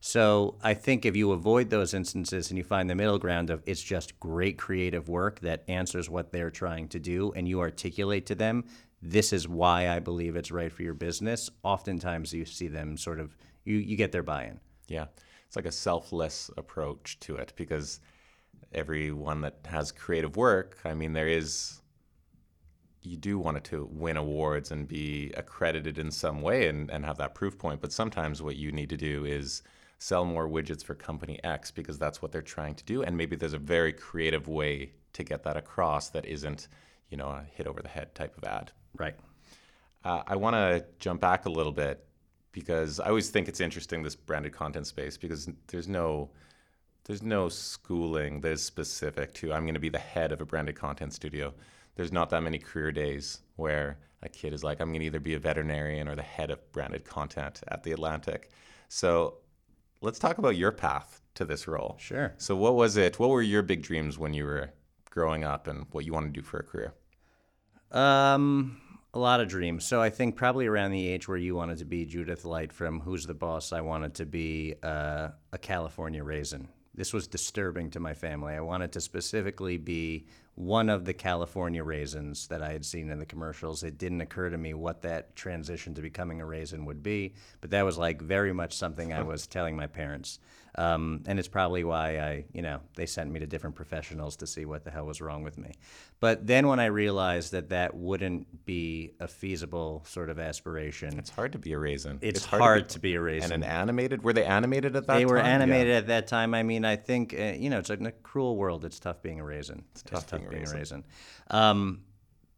So 0.00 0.56
I 0.62 0.74
think 0.74 1.04
if 1.04 1.16
you 1.16 1.32
avoid 1.32 1.70
those 1.70 1.94
instances 1.94 2.50
and 2.50 2.58
you 2.58 2.64
find 2.64 2.88
the 2.88 2.94
middle 2.94 3.18
ground 3.18 3.50
of 3.50 3.62
it's 3.66 3.82
just 3.82 4.18
great 4.20 4.58
creative 4.58 5.08
work 5.08 5.40
that 5.40 5.64
answers 5.66 6.10
what 6.10 6.30
they're 6.30 6.50
trying 6.50 6.88
to 6.88 7.00
do, 7.00 7.32
and 7.32 7.48
you 7.48 7.60
articulate 7.60 8.26
to 8.26 8.34
them, 8.34 8.64
this 9.00 9.32
is 9.32 9.48
why 9.48 9.88
I 9.88 9.98
believe 9.98 10.36
it's 10.36 10.52
right 10.52 10.72
for 10.72 10.82
your 10.82 10.94
business, 10.94 11.50
oftentimes 11.64 12.32
you 12.32 12.44
see 12.44 12.68
them 12.68 12.96
sort 12.96 13.18
of, 13.18 13.36
you, 13.64 13.76
you 13.76 13.96
get 13.96 14.12
their 14.12 14.22
buy 14.22 14.44
in. 14.44 14.60
Yeah. 14.88 15.06
It's 15.46 15.56
like 15.56 15.66
a 15.66 15.72
selfless 15.72 16.50
approach 16.56 17.18
to 17.20 17.36
it 17.36 17.52
because 17.56 18.00
everyone 18.74 19.40
that 19.42 19.58
has 19.66 19.92
creative 19.92 20.36
work, 20.36 20.78
I 20.84 20.94
mean, 20.94 21.12
there 21.12 21.28
is 21.28 21.82
you 23.02 23.16
do 23.16 23.38
want 23.38 23.56
it 23.56 23.64
to 23.64 23.88
win 23.90 24.16
awards 24.16 24.70
and 24.70 24.86
be 24.86 25.32
accredited 25.36 25.98
in 25.98 26.10
some 26.10 26.40
way 26.40 26.68
and, 26.68 26.90
and 26.90 27.04
have 27.04 27.18
that 27.18 27.34
proof 27.34 27.58
point. 27.58 27.80
But 27.80 27.92
sometimes 27.92 28.40
what 28.40 28.56
you 28.56 28.70
need 28.70 28.90
to 28.90 28.96
do 28.96 29.24
is 29.24 29.62
sell 29.98 30.24
more 30.24 30.48
widgets 30.48 30.84
for 30.84 30.94
company 30.94 31.38
X 31.44 31.70
because 31.70 31.98
that's 31.98 32.22
what 32.22 32.32
they're 32.32 32.42
trying 32.42 32.74
to 32.76 32.84
do. 32.84 33.02
And 33.02 33.16
maybe 33.16 33.36
there's 33.36 33.52
a 33.52 33.58
very 33.58 33.92
creative 33.92 34.48
way 34.48 34.92
to 35.14 35.24
get 35.24 35.42
that 35.44 35.56
across 35.56 36.10
that 36.10 36.24
isn't, 36.26 36.68
you 37.08 37.16
know, 37.16 37.28
a 37.28 37.44
hit 37.52 37.66
over 37.66 37.82
the 37.82 37.88
head 37.88 38.14
type 38.14 38.36
of 38.36 38.44
ad. 38.44 38.72
Right. 38.96 39.16
Uh, 40.04 40.22
I 40.26 40.36
want 40.36 40.54
to 40.54 40.84
jump 40.98 41.20
back 41.20 41.46
a 41.46 41.50
little 41.50 41.72
bit 41.72 42.04
because 42.52 43.00
I 43.00 43.06
always 43.06 43.30
think 43.30 43.48
it's 43.48 43.60
interesting 43.60 44.02
this 44.02 44.16
branded 44.16 44.52
content 44.52 44.86
space 44.86 45.16
because 45.16 45.48
there's 45.68 45.88
no 45.88 46.30
there's 47.04 47.22
no 47.22 47.48
schooling 47.48 48.40
that 48.42 48.52
is 48.52 48.62
specific 48.62 49.34
to 49.34 49.52
I'm 49.52 49.64
going 49.64 49.74
to 49.74 49.80
be 49.80 49.88
the 49.88 49.98
head 49.98 50.32
of 50.32 50.40
a 50.40 50.44
branded 50.44 50.76
content 50.76 51.12
studio. 51.12 51.52
There's 51.96 52.12
not 52.12 52.30
that 52.30 52.42
many 52.42 52.58
career 52.58 52.92
days 52.92 53.40
where 53.56 53.98
a 54.22 54.28
kid 54.28 54.52
is 54.52 54.62
like, 54.62 54.80
I'm 54.80 54.90
going 54.90 55.00
to 55.00 55.06
either 55.06 55.20
be 55.20 55.34
a 55.34 55.38
veterinarian 55.38 56.08
or 56.08 56.14
the 56.14 56.22
head 56.22 56.50
of 56.50 56.72
branded 56.72 57.04
content 57.04 57.60
at 57.68 57.82
the 57.82 57.92
Atlantic. 57.92 58.52
So 58.88 59.38
let's 60.00 60.18
talk 60.18 60.38
about 60.38 60.56
your 60.56 60.70
path 60.70 61.20
to 61.34 61.44
this 61.44 61.66
role. 61.66 61.96
Sure. 61.98 62.34
So 62.38 62.54
what 62.54 62.76
was 62.76 62.96
it? 62.96 63.18
What 63.18 63.30
were 63.30 63.42
your 63.42 63.62
big 63.62 63.82
dreams 63.82 64.18
when 64.18 64.32
you 64.32 64.44
were 64.44 64.70
growing 65.10 65.44
up 65.44 65.66
and 65.66 65.86
what 65.90 66.04
you 66.04 66.12
wanted 66.12 66.32
to 66.34 66.40
do 66.40 66.46
for 66.46 66.60
a 66.60 66.62
career? 66.62 66.94
Um, 67.90 68.80
a 69.12 69.18
lot 69.18 69.40
of 69.40 69.48
dreams. 69.48 69.84
So 69.84 70.00
I 70.00 70.08
think 70.08 70.36
probably 70.36 70.66
around 70.66 70.92
the 70.92 71.06
age 71.08 71.26
where 71.26 71.36
you 71.36 71.56
wanted 71.56 71.78
to 71.78 71.84
be 71.84 72.06
Judith 72.06 72.44
Light 72.44 72.72
from 72.72 73.00
Who's 73.00 73.26
the 73.26 73.34
Boss, 73.34 73.72
I 73.72 73.80
wanted 73.80 74.14
to 74.14 74.24
be 74.24 74.76
uh, 74.84 75.30
a 75.52 75.58
California 75.58 76.22
raisin 76.22 76.68
this 76.94 77.12
was 77.12 77.26
disturbing 77.26 77.90
to 77.90 78.00
my 78.00 78.14
family. 78.14 78.54
I 78.54 78.60
wanted 78.60 78.92
to 78.92 79.00
specifically 79.00 79.78
be 79.78 80.26
one 80.54 80.90
of 80.90 81.06
the 81.06 81.14
California 81.14 81.82
raisins 81.82 82.46
that 82.48 82.62
I 82.62 82.72
had 82.72 82.84
seen 82.84 83.10
in 83.10 83.18
the 83.18 83.24
commercials. 83.24 83.82
It 83.82 83.96
didn't 83.96 84.20
occur 84.20 84.50
to 84.50 84.58
me 84.58 84.74
what 84.74 85.00
that 85.02 85.34
transition 85.34 85.94
to 85.94 86.02
becoming 86.02 86.40
a 86.40 86.46
raisin 86.46 86.84
would 86.84 87.02
be, 87.02 87.32
but 87.62 87.70
that 87.70 87.84
was 87.84 87.96
like 87.96 88.20
very 88.20 88.52
much 88.52 88.74
something 88.74 89.12
I 89.12 89.22
was 89.22 89.46
telling 89.46 89.74
my 89.74 89.86
parents. 89.86 90.38
Um, 90.76 91.22
and 91.26 91.38
it's 91.38 91.48
probably 91.48 91.84
why 91.84 92.18
I, 92.18 92.44
you 92.54 92.62
know, 92.62 92.80
they 92.96 93.04
sent 93.04 93.30
me 93.30 93.40
to 93.40 93.46
different 93.46 93.76
professionals 93.76 94.36
to 94.36 94.46
see 94.46 94.64
what 94.64 94.84
the 94.84 94.90
hell 94.90 95.04
was 95.04 95.20
wrong 95.20 95.42
with 95.42 95.58
me. 95.58 95.72
But 96.18 96.46
then 96.46 96.66
when 96.66 96.80
I 96.80 96.86
realized 96.86 97.52
that 97.52 97.68
that 97.68 97.94
wouldn't 97.94 98.64
be 98.64 99.12
a 99.20 99.28
feasible 99.28 100.02
sort 100.08 100.30
of 100.30 100.38
aspiration, 100.38 101.18
It's 101.18 101.28
hard 101.28 101.52
to 101.52 101.58
be 101.58 101.72
a 101.74 101.78
raisin. 101.78 102.18
it's, 102.22 102.44
hard, 102.46 102.62
hard, 102.62 102.88
to, 102.88 102.94
to 102.94 103.00
be 103.00 103.14
a 103.16 103.20
raisin. 103.20 103.52
And 103.52 103.64
an 103.64 103.70
animated? 103.70 104.22
Were 104.22 104.32
they 104.32 104.46
animated 104.46 104.96
at 104.96 105.06
that 105.06 105.12
time? 105.12 105.16
they 105.18 105.24
time? 105.24 105.30
were 105.30 105.38
Yeah. 105.38 105.44
animated 105.46 105.94
at 105.94 106.06
that 106.06 106.26
time. 106.26 106.54
I 106.54 106.62
mean, 106.62 106.86
I 106.86 106.96
think 106.96 107.34
uh, 107.38 107.52
you 107.56 107.68
know 107.68 107.78
it's 107.78 107.90
in 107.90 108.06
a 108.06 108.12
cruel 108.12 108.56
world. 108.56 108.86
It's 108.86 108.98
tough 108.98 109.20
being 109.20 109.40
a 109.40 109.44
raisin. 109.44 109.84
It's 109.92 110.02
tough 110.02 110.30
being 110.30 110.46
a 110.46 110.70
raisin. 110.70 111.04
Um, 111.50 112.00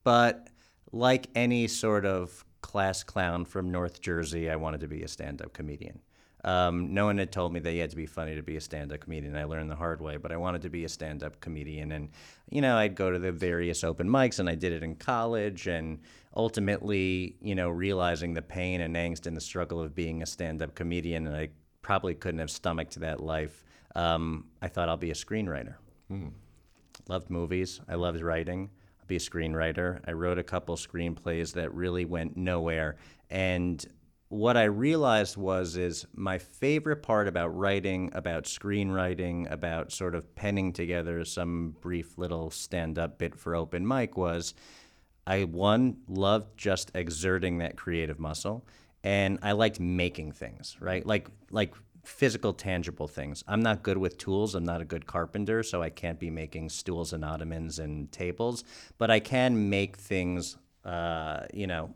but 0.04 0.50
like 0.92 1.28
any 1.34 1.66
sort 1.66 2.06
of 2.06 2.44
class 2.60 3.02
clown 3.02 3.44
from 3.44 3.72
North 3.72 4.00
Jersey, 4.00 4.48
I 4.48 4.56
wanted 4.56 4.80
to 4.82 4.88
be 4.88 5.02
a 5.02 5.08
stand-up 5.08 5.52
comedian. 5.52 6.00
Um, 6.44 6.92
no 6.92 7.06
one 7.06 7.16
had 7.18 7.32
told 7.32 7.52
me 7.52 7.60
that 7.60 7.72
you 7.72 7.80
had 7.80 7.90
to 7.90 7.96
be 7.96 8.06
funny 8.06 8.34
to 8.34 8.42
be 8.42 8.56
a 8.56 8.60
stand-up 8.60 9.00
comedian. 9.00 9.34
I 9.34 9.44
learned 9.44 9.70
the 9.70 9.76
hard 9.76 10.00
way, 10.00 10.18
but 10.18 10.30
I 10.30 10.36
wanted 10.36 10.62
to 10.62 10.68
be 10.68 10.84
a 10.84 10.88
stand-up 10.88 11.40
comedian, 11.40 11.92
and 11.92 12.10
you 12.50 12.60
know, 12.60 12.76
I'd 12.76 12.94
go 12.94 13.10
to 13.10 13.18
the 13.18 13.32
various 13.32 13.82
open 13.82 14.08
mics, 14.08 14.38
and 14.38 14.48
I 14.48 14.54
did 14.54 14.72
it 14.72 14.82
in 14.82 14.96
college, 14.96 15.66
and 15.66 16.00
ultimately, 16.36 17.36
you 17.40 17.54
know, 17.54 17.70
realizing 17.70 18.34
the 18.34 18.42
pain 18.42 18.82
and 18.82 18.94
angst 18.94 19.26
and 19.26 19.36
the 19.36 19.40
struggle 19.40 19.80
of 19.80 19.94
being 19.94 20.22
a 20.22 20.26
stand-up 20.26 20.74
comedian, 20.74 21.26
and 21.26 21.34
I 21.34 21.48
probably 21.80 22.14
couldn't 22.14 22.40
have 22.40 22.50
stomached 22.50 23.00
that 23.00 23.20
life. 23.20 23.64
Um, 23.94 24.46
I 24.60 24.68
thought 24.68 24.88
I'll 24.88 24.96
be 24.96 25.10
a 25.10 25.14
screenwriter. 25.14 25.76
Loved 27.08 27.30
movies. 27.30 27.80
I 27.88 27.94
loved 27.94 28.20
writing. 28.20 28.70
I'll 29.00 29.06
be 29.06 29.16
a 29.16 29.20
screenwriter. 29.20 30.00
I 30.06 30.12
wrote 30.12 30.38
a 30.38 30.42
couple 30.42 30.76
screenplays 30.76 31.52
that 31.54 31.72
really 31.74 32.04
went 32.04 32.36
nowhere. 32.36 32.96
And 33.30 33.84
what 34.28 34.56
I 34.56 34.64
realized 34.64 35.36
was 35.36 35.76
is 35.76 36.06
my 36.14 36.38
favorite 36.38 37.02
part 37.02 37.28
about 37.28 37.56
writing, 37.56 38.10
about 38.14 38.44
screenwriting, 38.44 39.50
about 39.50 39.92
sort 39.92 40.14
of 40.14 40.34
penning 40.34 40.72
together 40.72 41.24
some 41.24 41.76
brief 41.80 42.18
little 42.18 42.50
stand-up 42.50 43.18
bit 43.18 43.36
for 43.36 43.54
open 43.54 43.86
mic 43.86 44.16
was 44.16 44.54
I 45.26 45.44
one 45.44 45.98
loved 46.08 46.56
just 46.56 46.90
exerting 46.94 47.58
that 47.58 47.76
creative 47.76 48.18
muscle, 48.18 48.66
and 49.02 49.38
I 49.42 49.52
liked 49.52 49.80
making 49.80 50.32
things, 50.32 50.76
right? 50.80 51.04
Like 51.06 51.28
like 51.50 51.74
physical, 52.04 52.52
tangible 52.52 53.08
things. 53.08 53.42
I'm 53.48 53.62
not 53.62 53.82
good 53.82 53.96
with 53.96 54.18
tools. 54.18 54.54
I'm 54.54 54.64
not 54.64 54.82
a 54.82 54.84
good 54.84 55.06
carpenter, 55.06 55.62
so 55.62 55.82
I 55.82 55.90
can't 55.90 56.18
be 56.18 56.30
making 56.30 56.68
stools 56.68 57.12
and 57.12 57.24
ottomans 57.24 57.78
and 57.78 58.12
tables. 58.12 58.64
But 58.98 59.10
I 59.10 59.20
can 59.20 59.70
make 59.70 59.96
things, 59.96 60.58
uh, 60.84 61.46
you 61.52 61.66
know, 61.66 61.94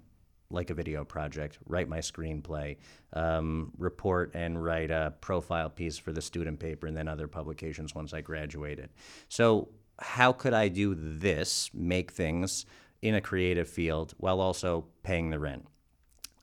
like 0.51 0.71
a 0.71 0.75
video 0.75 1.05
project, 1.05 1.59
write 1.67 1.89
my 1.89 1.99
screenplay, 1.99 2.77
um, 3.13 3.71
report 3.77 4.31
and 4.35 4.63
write 4.63 4.91
a 4.91 5.13
profile 5.21 5.69
piece 5.69 5.99
for 5.99 6.13
the 6.13 6.23
student 6.23 6.59
paper, 6.59 6.87
and 6.87 6.97
then 6.97 7.09
other 7.09 7.29
publications 7.29 7.95
once 7.95 8.15
I 8.15 8.21
graduated. 8.21 8.91
So, 9.29 9.69
how 10.01 10.33
could 10.33 10.55
I 10.55 10.69
do 10.69 10.95
this, 10.97 11.71
make 11.75 12.13
things 12.13 12.67
in 13.03 13.17
a 13.17 13.21
creative 13.21 13.69
field 13.69 14.15
while 14.19 14.41
also 14.41 14.87
paying 15.03 15.31
the 15.31 15.39
rent? 15.39 15.67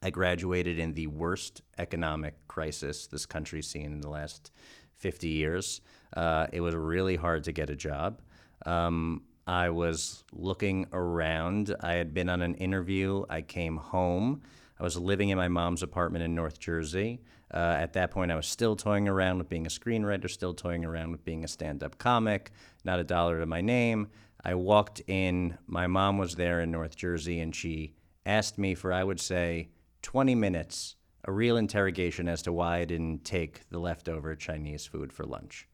I 0.02 0.10
graduated 0.10 0.78
in 0.78 0.92
the 0.92 1.06
worst 1.06 1.62
economic 1.78 2.34
crisis 2.48 3.06
this 3.06 3.26
country's 3.26 3.66
seen 3.66 3.86
in 3.86 4.00
the 4.00 4.10
last 4.10 4.52
50 4.98 5.28
years. 5.28 5.80
Uh, 6.16 6.46
it 6.52 6.60
was 6.60 6.74
really 6.74 7.16
hard 7.16 7.44
to 7.44 7.52
get 7.52 7.70
a 7.70 7.76
job. 7.76 8.20
Um, 8.66 9.22
I 9.46 9.70
was 9.70 10.24
looking 10.32 10.86
around. 10.92 11.74
I 11.80 11.94
had 11.94 12.12
been 12.12 12.28
on 12.28 12.42
an 12.42 12.54
interview. 12.54 13.24
I 13.30 13.42
came 13.42 13.76
home. 13.76 14.42
I 14.78 14.82
was 14.82 14.96
living 14.96 15.28
in 15.28 15.38
my 15.38 15.48
mom's 15.48 15.82
apartment 15.82 16.24
in 16.24 16.34
North 16.34 16.58
Jersey. 16.58 17.20
Uh, 17.54 17.76
at 17.78 17.92
that 17.92 18.10
point, 18.10 18.32
I 18.32 18.36
was 18.36 18.46
still 18.46 18.74
toying 18.74 19.08
around 19.08 19.38
with 19.38 19.48
being 19.48 19.66
a 19.66 19.70
screenwriter, 19.70 20.28
still 20.28 20.52
toying 20.52 20.84
around 20.84 21.12
with 21.12 21.24
being 21.24 21.44
a 21.44 21.48
stand 21.48 21.84
up 21.84 21.96
comic, 21.96 22.50
not 22.84 22.98
a 22.98 23.04
dollar 23.04 23.38
to 23.38 23.46
my 23.46 23.60
name. 23.60 24.08
I 24.44 24.54
walked 24.54 25.00
in. 25.06 25.56
My 25.66 25.86
mom 25.86 26.18
was 26.18 26.34
there 26.34 26.60
in 26.60 26.72
North 26.72 26.96
Jersey, 26.96 27.38
and 27.40 27.54
she 27.54 27.94
asked 28.26 28.58
me 28.58 28.74
for, 28.74 28.92
I 28.92 29.04
would 29.04 29.20
say, 29.20 29.68
20 30.02 30.34
minutes, 30.34 30.96
a 31.24 31.32
real 31.32 31.56
interrogation 31.56 32.28
as 32.28 32.42
to 32.42 32.52
why 32.52 32.78
I 32.78 32.84
didn't 32.84 33.24
take 33.24 33.68
the 33.70 33.78
leftover 33.78 34.34
Chinese 34.34 34.86
food 34.86 35.12
for 35.12 35.24
lunch. 35.24 35.68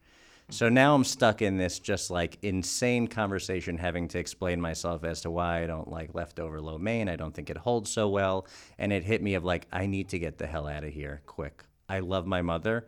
So 0.53 0.69
now 0.69 0.95
I'm 0.95 1.03
stuck 1.03 1.41
in 1.41 1.57
this 1.57 1.79
just 1.79 2.11
like 2.11 2.37
insane 2.43 3.07
conversation 3.07 3.79
having 3.79 4.07
to 4.09 4.19
explain 4.19 4.61
myself 4.61 5.03
as 5.03 5.23
to 5.23 5.31
why 5.31 5.63
I 5.63 5.67
don't 5.67 5.89
like 5.89 6.15
leftover 6.15 6.61
lo 6.61 6.77
mein. 6.77 7.09
I 7.09 7.17
don't 7.17 7.33
think 7.33 7.49
it 7.49 7.57
holds 7.57 7.91
so 7.91 8.11
well. 8.11 8.47
And 8.79 8.93
it 8.93 9.03
hit 9.03 9.23
me 9.23 9.33
of 9.33 9.45
like, 9.45 9.67
I 9.73 9.87
need 9.87 10.11
to 10.11 10.19
get 10.19 10.37
the 10.37 10.47
hell 10.47 10.69
out 10.69 10.85
of 10.85 10.93
here 10.93 11.23
quick. 11.25 11.65
I 11.89 12.01
love 12.01 12.27
my 12.27 12.43
mother, 12.43 12.87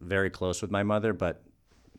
very 0.00 0.30
close 0.30 0.60
with 0.60 0.72
my 0.72 0.82
mother, 0.82 1.12
but 1.12 1.44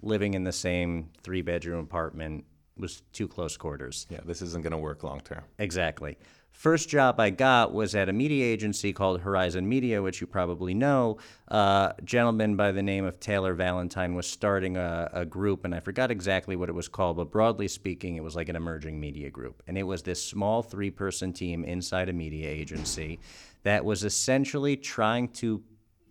living 0.01 0.33
in 0.33 0.43
the 0.43 0.51
same 0.51 1.09
three 1.23 1.41
bedroom 1.41 1.79
apartment 1.79 2.43
was 2.75 3.01
too 3.13 3.29
close 3.29 3.55
quarters. 3.55 4.07
Yeah, 4.09 4.19
this 4.25 4.41
isn't 4.41 4.61
going 4.61 4.71
to 4.71 4.77
work 4.77 5.03
long 5.03 5.21
term. 5.21 5.43
Exactly. 5.57 6.17
First 6.57 6.89
job 6.89 7.19
I 7.19 7.29
got 7.29 7.71
was 7.71 7.93
at 7.93 8.09
a 8.09 8.13
media 8.13 8.43
agency 8.43 8.91
called 8.91 9.21
Horizon 9.21 9.69
Media, 9.69 10.01
which 10.01 10.21
you 10.21 10.25
probably 10.25 10.73
know. 10.73 11.19
Uh, 11.51 11.93
a 11.95 12.01
gentleman 12.03 12.55
by 12.55 12.71
the 12.71 12.81
name 12.81 13.05
of 13.05 13.19
Taylor 13.19 13.53
Valentine 13.53 14.15
was 14.15 14.25
starting 14.25 14.75
a, 14.75 15.07
a 15.13 15.23
group, 15.23 15.65
and 15.65 15.75
I 15.75 15.79
forgot 15.79 16.09
exactly 16.09 16.55
what 16.55 16.67
it 16.67 16.71
was 16.71 16.87
called, 16.87 17.17
but 17.17 17.29
broadly 17.29 17.67
speaking, 17.67 18.15
it 18.15 18.23
was 18.23 18.35
like 18.35 18.49
an 18.49 18.55
emerging 18.55 18.99
media 18.99 19.29
group. 19.29 19.61
And 19.67 19.77
it 19.77 19.83
was 19.83 20.01
this 20.01 20.25
small 20.25 20.63
three 20.63 20.89
person 20.89 21.31
team 21.31 21.63
inside 21.63 22.09
a 22.09 22.13
media 22.13 22.49
agency 22.49 23.19
that 23.61 23.85
was 23.85 24.03
essentially 24.03 24.75
trying 24.75 25.27
to 25.33 25.61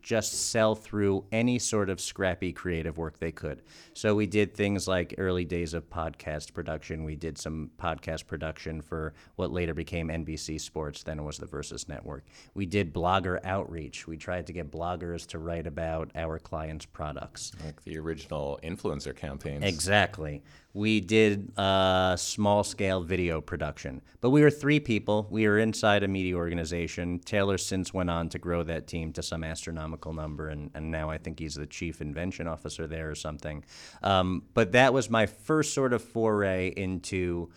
just 0.06 0.50
sell 0.52 0.76
through 0.76 1.24
any 1.32 1.58
sort 1.58 1.90
of 1.90 2.00
scrappy 2.00 2.52
creative 2.52 2.96
work 2.96 3.18
they 3.18 3.32
could. 3.32 3.60
So 3.92 4.14
we 4.14 4.24
did 4.28 4.54
things 4.54 4.86
like 4.86 5.16
early 5.18 5.44
days 5.44 5.74
of 5.74 5.90
podcast 5.90 6.54
production. 6.54 7.02
We 7.02 7.16
did 7.16 7.36
some 7.36 7.72
podcast 7.76 8.28
production 8.28 8.80
for 8.80 9.14
what 9.34 9.50
later 9.50 9.74
became 9.74 10.06
NBC 10.06 10.60
Sports, 10.60 11.02
then 11.02 11.18
it 11.18 11.22
was 11.22 11.38
the 11.38 11.46
Versus 11.46 11.88
Network. 11.88 12.24
We 12.54 12.66
did 12.66 12.94
blogger 12.94 13.40
outreach. 13.44 14.06
We 14.06 14.16
tried 14.16 14.46
to 14.46 14.52
get 14.52 14.70
bloggers 14.70 15.26
to 15.26 15.40
write 15.40 15.66
about 15.66 16.12
our 16.14 16.38
clients' 16.38 16.86
products. 16.86 17.50
Like 17.64 17.82
the 17.82 17.98
original 17.98 18.60
influencer 18.62 19.14
campaigns. 19.14 19.64
Exactly. 19.64 20.40
We 20.76 21.00
did 21.00 21.58
uh, 21.58 22.16
small 22.16 22.62
scale 22.62 23.00
video 23.00 23.40
production, 23.40 24.02
but 24.20 24.28
we 24.28 24.42
were 24.42 24.50
three 24.50 24.78
people. 24.78 25.26
We 25.30 25.48
were 25.48 25.58
inside 25.58 26.02
a 26.02 26.08
media 26.08 26.34
organization. 26.34 27.18
Taylor 27.20 27.56
since 27.56 27.94
went 27.94 28.10
on 28.10 28.28
to 28.28 28.38
grow 28.38 28.62
that 28.64 28.86
team 28.86 29.14
to 29.14 29.22
some 29.22 29.42
astronomical 29.42 30.12
number, 30.12 30.50
and, 30.50 30.70
and 30.74 30.90
now 30.90 31.08
I 31.08 31.16
think 31.16 31.38
he's 31.38 31.54
the 31.54 31.64
chief 31.64 32.02
invention 32.02 32.46
officer 32.46 32.86
there 32.86 33.10
or 33.10 33.14
something. 33.14 33.64
Um, 34.02 34.42
but 34.52 34.72
that 34.72 34.92
was 34.92 35.08
my 35.08 35.24
first 35.24 35.72
sort 35.72 35.94
of 35.94 36.02
foray 36.04 36.74
into 36.76 37.48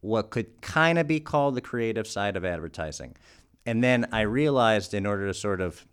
what 0.00 0.30
could 0.30 0.62
kind 0.62 0.98
of 0.98 1.06
be 1.06 1.20
called 1.20 1.54
the 1.54 1.60
creative 1.60 2.06
side 2.06 2.34
of 2.34 2.46
advertising. 2.46 3.14
And 3.66 3.84
then 3.84 4.06
I 4.10 4.22
realized 4.22 4.94
in 4.94 5.04
order 5.04 5.26
to 5.26 5.34
sort 5.34 5.60
of 5.60 5.84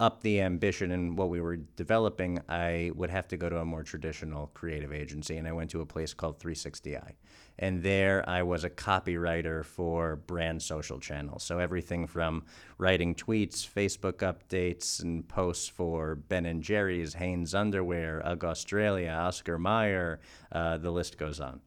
up 0.00 0.22
the 0.22 0.40
ambition 0.40 0.90
in 0.90 1.14
what 1.14 1.28
we 1.28 1.40
were 1.40 1.56
developing, 1.56 2.40
I 2.48 2.90
would 2.94 3.10
have 3.10 3.28
to 3.28 3.36
go 3.36 3.48
to 3.48 3.58
a 3.58 3.64
more 3.64 3.84
traditional 3.84 4.48
creative 4.48 4.92
agency. 4.92 5.36
And 5.36 5.46
I 5.46 5.52
went 5.52 5.70
to 5.70 5.80
a 5.80 5.86
place 5.86 6.12
called 6.12 6.40
360i. 6.40 7.12
And 7.60 7.82
there 7.82 8.28
I 8.28 8.42
was 8.42 8.64
a 8.64 8.70
copywriter 8.70 9.64
for 9.64 10.16
brand 10.16 10.60
social 10.62 10.98
channels. 10.98 11.44
So 11.44 11.60
everything 11.60 12.08
from 12.08 12.42
writing 12.78 13.14
tweets, 13.14 13.66
Facebook 13.68 14.14
updates, 14.18 15.00
and 15.00 15.26
posts 15.28 15.68
for 15.68 16.16
Ben 16.16 16.46
and 16.46 16.62
Jerry's, 16.62 17.14
Hanes 17.14 17.54
Underwear, 17.54 18.20
UGG 18.26 18.44
Australia, 18.44 19.10
Oscar 19.10 19.58
Mayer, 19.58 20.18
uh, 20.50 20.78
the 20.78 20.90
list 20.90 21.16
goes 21.18 21.38
on. 21.38 21.60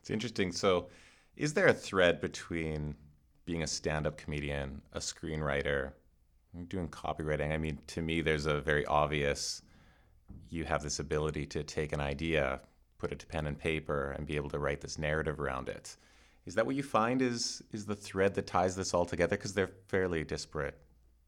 It's 0.00 0.10
interesting. 0.10 0.52
So, 0.52 0.88
is 1.36 1.52
there 1.52 1.66
a 1.66 1.74
thread 1.74 2.20
between 2.20 2.96
being 3.44 3.62
a 3.62 3.66
stand 3.66 4.06
up 4.06 4.16
comedian, 4.16 4.80
a 4.92 4.98
screenwriter, 4.98 5.92
doing 6.68 6.88
copywriting? 6.88 7.52
I 7.52 7.58
mean, 7.58 7.78
to 7.88 8.02
me, 8.02 8.20
there's 8.20 8.46
a 8.46 8.60
very 8.60 8.84
obvious 8.86 9.62
you 10.50 10.64
have 10.64 10.82
this 10.82 10.98
ability 10.98 11.46
to 11.46 11.62
take 11.62 11.92
an 11.92 12.00
idea, 12.00 12.60
put 12.98 13.12
it 13.12 13.18
to 13.20 13.26
pen 13.26 13.46
and 13.46 13.58
paper, 13.58 14.14
and 14.16 14.26
be 14.26 14.36
able 14.36 14.50
to 14.50 14.58
write 14.58 14.80
this 14.80 14.98
narrative 14.98 15.40
around 15.40 15.68
it. 15.68 15.96
Is 16.46 16.54
that 16.54 16.66
what 16.66 16.76
you 16.76 16.82
find 16.82 17.20
is 17.20 17.62
is 17.72 17.84
the 17.84 17.94
thread 17.94 18.34
that 18.34 18.46
ties 18.46 18.74
this 18.74 18.94
all 18.94 19.04
together? 19.04 19.36
Because 19.36 19.52
they're 19.52 19.72
fairly 19.88 20.24
disparate 20.24 20.78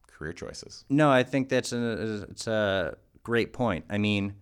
career 0.07 0.33
choices. 0.33 0.85
No, 0.89 1.11
I 1.11 1.23
think 1.23 1.49
that's 1.49 1.73
a, 1.73 2.27
it's 2.31 2.47
a 2.47 2.97
great 3.23 3.53
point. 3.53 3.85
I 3.91 3.99
mean, 3.99 4.35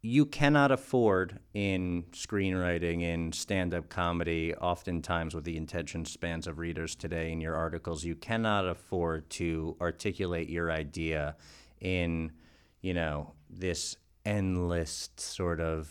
you 0.00 0.24
cannot 0.26 0.70
afford 0.70 1.40
in 1.54 2.04
screenwriting, 2.12 3.02
in 3.02 3.32
stand 3.32 3.74
up 3.74 3.88
comedy, 3.88 4.54
oftentimes 4.54 5.34
with 5.34 5.44
the 5.44 5.56
attention 5.56 6.04
spans 6.04 6.46
of 6.46 6.58
readers 6.58 6.94
today 6.94 7.32
in 7.32 7.40
your 7.40 7.56
articles, 7.56 8.04
you 8.04 8.14
cannot 8.14 8.66
afford 8.66 9.28
to 9.30 9.76
articulate 9.80 10.48
your 10.48 10.70
idea 10.70 11.34
in, 11.80 12.30
you 12.80 12.94
know, 12.94 13.32
this 13.50 13.96
endless 14.24 15.10
sort 15.16 15.60
of 15.60 15.90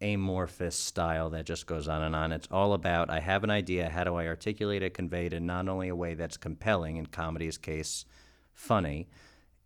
amorphous 0.00 0.76
style 0.76 1.30
that 1.30 1.44
just 1.44 1.66
goes 1.66 1.88
on 1.88 2.02
and 2.02 2.14
on. 2.14 2.30
It's 2.30 2.46
all 2.52 2.74
about 2.74 3.10
I 3.10 3.18
have 3.18 3.42
an 3.42 3.50
idea, 3.50 3.90
how 3.90 4.04
do 4.04 4.14
I 4.14 4.28
articulate 4.28 4.84
it, 4.84 4.94
convey 4.94 5.26
it 5.26 5.32
in 5.32 5.46
not 5.46 5.68
only 5.68 5.88
a 5.88 5.96
way 5.96 6.14
that's 6.14 6.36
compelling, 6.36 6.96
in 6.96 7.06
comedy's 7.06 7.58
case, 7.58 8.04
funny, 8.52 9.08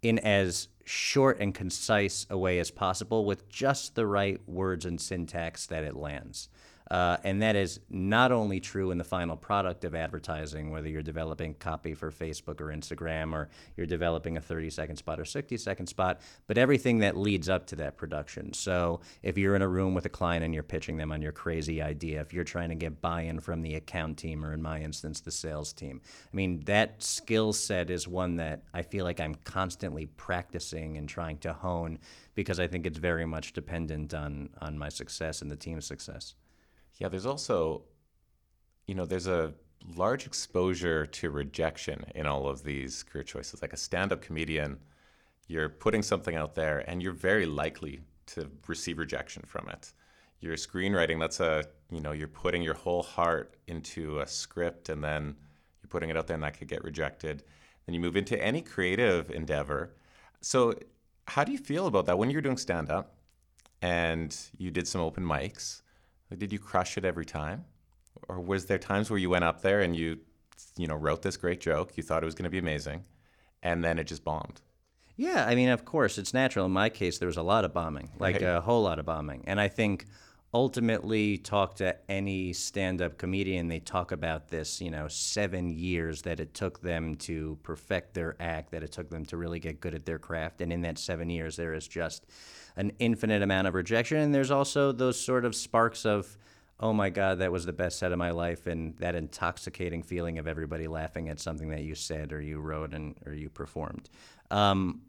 in 0.00 0.18
as 0.18 0.68
short 0.84 1.38
and 1.40 1.54
concise 1.54 2.26
a 2.30 2.36
way 2.36 2.58
as 2.58 2.70
possible 2.70 3.24
with 3.24 3.48
just 3.48 3.94
the 3.94 4.06
right 4.06 4.40
words 4.48 4.84
and 4.84 5.00
syntax 5.00 5.66
that 5.66 5.84
it 5.84 5.96
lands. 5.96 6.48
Uh, 6.92 7.16
and 7.24 7.40
that 7.40 7.56
is 7.56 7.80
not 7.88 8.30
only 8.32 8.60
true 8.60 8.90
in 8.90 8.98
the 8.98 9.04
final 9.04 9.34
product 9.34 9.82
of 9.84 9.94
advertising, 9.94 10.70
whether 10.70 10.90
you're 10.90 11.02
developing 11.02 11.54
copy 11.54 11.94
for 11.94 12.12
Facebook 12.12 12.60
or 12.60 12.66
Instagram, 12.66 13.32
or 13.32 13.48
you're 13.78 13.86
developing 13.86 14.36
a 14.36 14.40
30 14.42 14.68
second 14.68 14.96
spot 14.96 15.18
or 15.18 15.24
60 15.24 15.56
second 15.56 15.86
spot, 15.86 16.20
but 16.46 16.58
everything 16.58 16.98
that 16.98 17.16
leads 17.16 17.48
up 17.48 17.66
to 17.68 17.76
that 17.76 17.96
production. 17.96 18.52
So 18.52 19.00
if 19.22 19.38
you're 19.38 19.56
in 19.56 19.62
a 19.62 19.68
room 19.68 19.94
with 19.94 20.04
a 20.04 20.10
client 20.10 20.44
and 20.44 20.52
you're 20.52 20.62
pitching 20.62 20.98
them 20.98 21.12
on 21.12 21.22
your 21.22 21.32
crazy 21.32 21.80
idea, 21.80 22.20
if 22.20 22.34
you're 22.34 22.44
trying 22.44 22.68
to 22.68 22.74
get 22.74 23.00
buy 23.00 23.22
in 23.22 23.40
from 23.40 23.62
the 23.62 23.76
account 23.76 24.18
team, 24.18 24.44
or 24.44 24.52
in 24.52 24.60
my 24.60 24.82
instance, 24.82 25.22
the 25.22 25.30
sales 25.30 25.72
team, 25.72 25.98
I 26.30 26.36
mean, 26.36 26.60
that 26.66 27.02
skill 27.02 27.54
set 27.54 27.88
is 27.88 28.06
one 28.06 28.36
that 28.36 28.64
I 28.74 28.82
feel 28.82 29.06
like 29.06 29.18
I'm 29.18 29.36
constantly 29.44 30.04
practicing 30.04 30.98
and 30.98 31.08
trying 31.08 31.38
to 31.38 31.54
hone 31.54 32.00
because 32.34 32.60
I 32.60 32.66
think 32.66 32.84
it's 32.84 32.98
very 32.98 33.24
much 33.24 33.54
dependent 33.54 34.12
on, 34.12 34.50
on 34.60 34.76
my 34.76 34.90
success 34.90 35.40
and 35.40 35.50
the 35.50 35.56
team's 35.56 35.86
success. 35.86 36.34
Yeah, 37.02 37.08
there's 37.08 37.26
also, 37.26 37.82
you 38.86 38.94
know, 38.94 39.04
there's 39.04 39.26
a 39.26 39.54
large 39.96 40.24
exposure 40.24 41.04
to 41.04 41.30
rejection 41.30 42.04
in 42.14 42.28
all 42.28 42.46
of 42.46 42.62
these 42.62 43.02
career 43.02 43.24
choices. 43.24 43.60
Like 43.60 43.72
a 43.72 43.76
stand 43.76 44.12
up 44.12 44.22
comedian, 44.22 44.78
you're 45.48 45.68
putting 45.68 46.04
something 46.04 46.36
out 46.36 46.54
there 46.54 46.88
and 46.88 47.02
you're 47.02 47.12
very 47.12 47.44
likely 47.44 48.02
to 48.26 48.48
receive 48.68 48.98
rejection 48.98 49.42
from 49.48 49.68
it. 49.68 49.92
Your 50.38 50.54
screenwriting, 50.54 51.18
that's 51.18 51.40
a, 51.40 51.64
you 51.90 51.98
know, 51.98 52.12
you're 52.12 52.28
putting 52.28 52.62
your 52.62 52.74
whole 52.74 53.02
heart 53.02 53.56
into 53.66 54.20
a 54.20 54.26
script 54.28 54.88
and 54.88 55.02
then 55.02 55.34
you're 55.82 55.88
putting 55.88 56.08
it 56.08 56.16
out 56.16 56.28
there 56.28 56.36
and 56.36 56.44
that 56.44 56.56
could 56.56 56.68
get 56.68 56.84
rejected. 56.84 57.42
Then 57.84 57.94
you 57.94 58.00
move 58.00 58.16
into 58.16 58.40
any 58.40 58.62
creative 58.62 59.28
endeavor. 59.32 59.96
So, 60.40 60.74
how 61.26 61.42
do 61.42 61.50
you 61.50 61.58
feel 61.58 61.88
about 61.88 62.06
that 62.06 62.16
when 62.16 62.30
you're 62.30 62.42
doing 62.42 62.56
stand 62.56 62.92
up 62.92 63.16
and 63.80 64.36
you 64.56 64.70
did 64.70 64.86
some 64.86 65.00
open 65.00 65.24
mics? 65.24 65.82
Like, 66.32 66.38
did 66.38 66.50
you 66.50 66.58
crush 66.58 66.96
it 66.96 67.04
every 67.04 67.26
time, 67.26 67.66
or 68.26 68.40
was 68.40 68.64
there 68.64 68.78
times 68.78 69.10
where 69.10 69.18
you 69.18 69.28
went 69.28 69.44
up 69.44 69.60
there 69.60 69.82
and 69.82 69.94
you, 69.94 70.18
you 70.78 70.86
know, 70.86 70.94
wrote 70.94 71.20
this 71.20 71.36
great 71.36 71.60
joke, 71.60 71.94
you 71.98 72.02
thought 72.02 72.22
it 72.22 72.24
was 72.24 72.34
going 72.34 72.44
to 72.44 72.50
be 72.50 72.56
amazing, 72.56 73.04
and 73.62 73.84
then 73.84 73.98
it 73.98 74.04
just 74.04 74.24
bombed? 74.24 74.62
Yeah, 75.14 75.44
I 75.46 75.54
mean, 75.54 75.68
of 75.68 75.84
course, 75.84 76.16
it's 76.16 76.32
natural. 76.32 76.64
In 76.64 76.72
my 76.72 76.88
case, 76.88 77.18
there 77.18 77.26
was 77.26 77.36
a 77.36 77.42
lot 77.42 77.66
of 77.66 77.74
bombing, 77.74 78.12
like 78.18 78.36
right. 78.36 78.44
a 78.44 78.62
whole 78.62 78.82
lot 78.82 78.98
of 78.98 79.04
bombing, 79.04 79.44
and 79.46 79.60
I 79.60 79.68
think 79.68 80.06
ultimately 80.54 81.38
talk 81.38 81.74
to 81.76 81.96
any 82.10 82.52
stand-up 82.52 83.16
comedian 83.16 83.68
they 83.68 83.78
talk 83.78 84.12
about 84.12 84.48
this 84.48 84.80
you 84.80 84.90
know 84.90 85.08
seven 85.08 85.70
years 85.70 86.22
that 86.22 86.40
it 86.40 86.52
took 86.52 86.82
them 86.82 87.14
to 87.14 87.58
perfect 87.62 88.12
their 88.12 88.36
act 88.38 88.70
that 88.70 88.82
it 88.82 88.92
took 88.92 89.08
them 89.08 89.24
to 89.24 89.36
really 89.36 89.58
get 89.58 89.80
good 89.80 89.94
at 89.94 90.04
their 90.04 90.18
craft 90.18 90.60
and 90.60 90.72
in 90.72 90.82
that 90.82 90.98
seven 90.98 91.30
years 91.30 91.56
there 91.56 91.72
is 91.72 91.88
just 91.88 92.26
an 92.76 92.92
infinite 92.98 93.42
amount 93.42 93.66
of 93.66 93.74
rejection. 93.74 94.18
And 94.18 94.34
there's 94.34 94.50
also 94.50 94.92
those 94.92 95.18
sort 95.18 95.44
of 95.44 95.54
sparks 95.54 96.04
of, 96.04 96.36
oh 96.80 96.92
my 96.92 97.10
God, 97.10 97.38
that 97.38 97.52
was 97.52 97.66
the 97.66 97.72
best 97.72 97.98
set 97.98 98.12
of 98.12 98.18
my 98.18 98.30
life, 98.30 98.66
and 98.66 98.96
that 98.98 99.14
intoxicating 99.14 100.02
feeling 100.02 100.38
of 100.38 100.46
everybody 100.46 100.88
laughing 100.88 101.28
at 101.28 101.40
something 101.40 101.68
that 101.70 101.82
you 101.82 101.94
said 101.94 102.32
or 102.32 102.40
you 102.40 102.60
wrote 102.60 102.94
and 102.94 103.16
or 103.26 103.32
you 103.32 103.48
performed. 103.48 104.08
Um, 104.50 105.02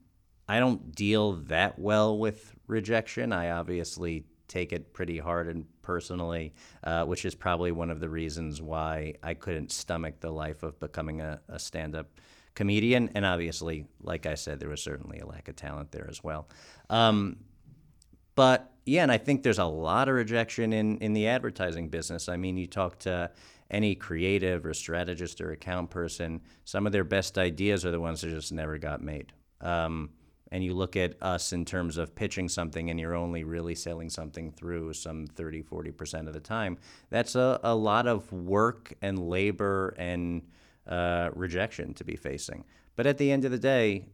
I 0.48 0.60
don't 0.60 0.94
deal 0.94 1.34
that 1.48 1.80
well 1.80 2.18
with 2.18 2.54
rejection. 2.68 3.32
I 3.32 3.52
obviously 3.52 4.26
take 4.48 4.74
it 4.74 4.94
pretty 4.94 5.18
hard 5.18 5.48
and 5.48 5.66
personally, 5.82 6.54
uh, 6.84 7.06
which 7.06 7.26
is 7.26 7.36
probably 7.36 7.72
one 7.72 7.90
of 7.90 8.00
the 8.00 8.10
reasons 8.10 8.62
why 8.62 9.16
I 9.24 9.34
couldn't 9.34 9.72
stomach 9.72 10.20
the 10.20 10.32
life 10.32 10.64
of 10.64 10.80
becoming 10.80 11.22
a, 11.22 11.40
a 11.48 11.60
stand 11.60 11.96
up 11.96 12.08
comedian. 12.56 13.10
And 13.16 13.26
obviously, 13.26 13.86
like 14.02 14.26
I 14.26 14.36
said, 14.36 14.60
there 14.60 14.70
was 14.70 14.82
certainly 14.82 15.20
a 15.20 15.26
lack 15.26 15.48
of 15.48 15.56
talent 15.56 15.92
there 15.92 16.08
as 16.10 16.24
well. 16.24 16.48
Um, 16.90 17.38
but 18.36 18.72
yeah, 18.86 19.04
and 19.04 19.12
I 19.12 19.18
think 19.18 19.44
there's 19.44 19.60
a 19.60 19.66
lot 19.66 20.10
of 20.10 20.16
rejection 20.16 20.74
in, 20.74 20.98
in 21.00 21.14
the 21.14 21.28
advertising 21.28 21.90
business. 21.90 22.28
I 22.28 22.38
mean, 22.38 22.58
you 22.58 22.68
talk 22.68 23.00
to 23.00 23.32
any 23.72 23.96
creative 23.96 24.66
or 24.66 24.74
strategist 24.74 25.42
or 25.42 25.52
account 25.52 25.90
person, 25.90 26.42
some 26.66 26.86
of 26.86 26.92
their 26.92 27.04
best 27.04 27.38
ideas 27.38 27.86
are 27.86 27.92
the 27.92 28.00
ones 28.00 28.22
that 28.22 28.30
just 28.30 28.52
never 28.52 28.78
got 28.78 29.02
made. 29.02 29.34
Um, 29.62 30.12
and 30.54 30.64
you 30.64 30.76
look 30.76 30.96
at 30.96 31.16
us 31.20 31.52
in 31.52 31.66
terms 31.66 31.98
of 31.98 32.14
pitching 32.14 32.48
something 32.48 32.92
and 32.92 33.00
you're 33.00 33.16
only 33.16 33.44
really 33.44 33.74
selling 33.74 34.08
something 34.08 34.52
through 34.52 34.94
some 34.94 35.26
30, 35.26 35.64
40% 35.64 36.28
of 36.28 36.34
the 36.34 36.40
time, 36.40 36.78
that's 37.10 37.34
a, 37.34 37.60
a 37.64 37.74
lot 37.74 38.06
of 38.06 38.32
work 38.32 38.94
and 39.02 39.18
labor 39.18 39.96
and 39.98 40.44
uh, 40.88 41.32
rejection 41.34 41.96
to 41.96 42.04
be 42.04 42.16
facing. 42.16 42.64
But 42.96 43.08
at 43.08 43.18
the 43.18 43.32
end 43.32 43.46
of 43.46 43.52
the 43.52 43.58
day, 43.58 44.06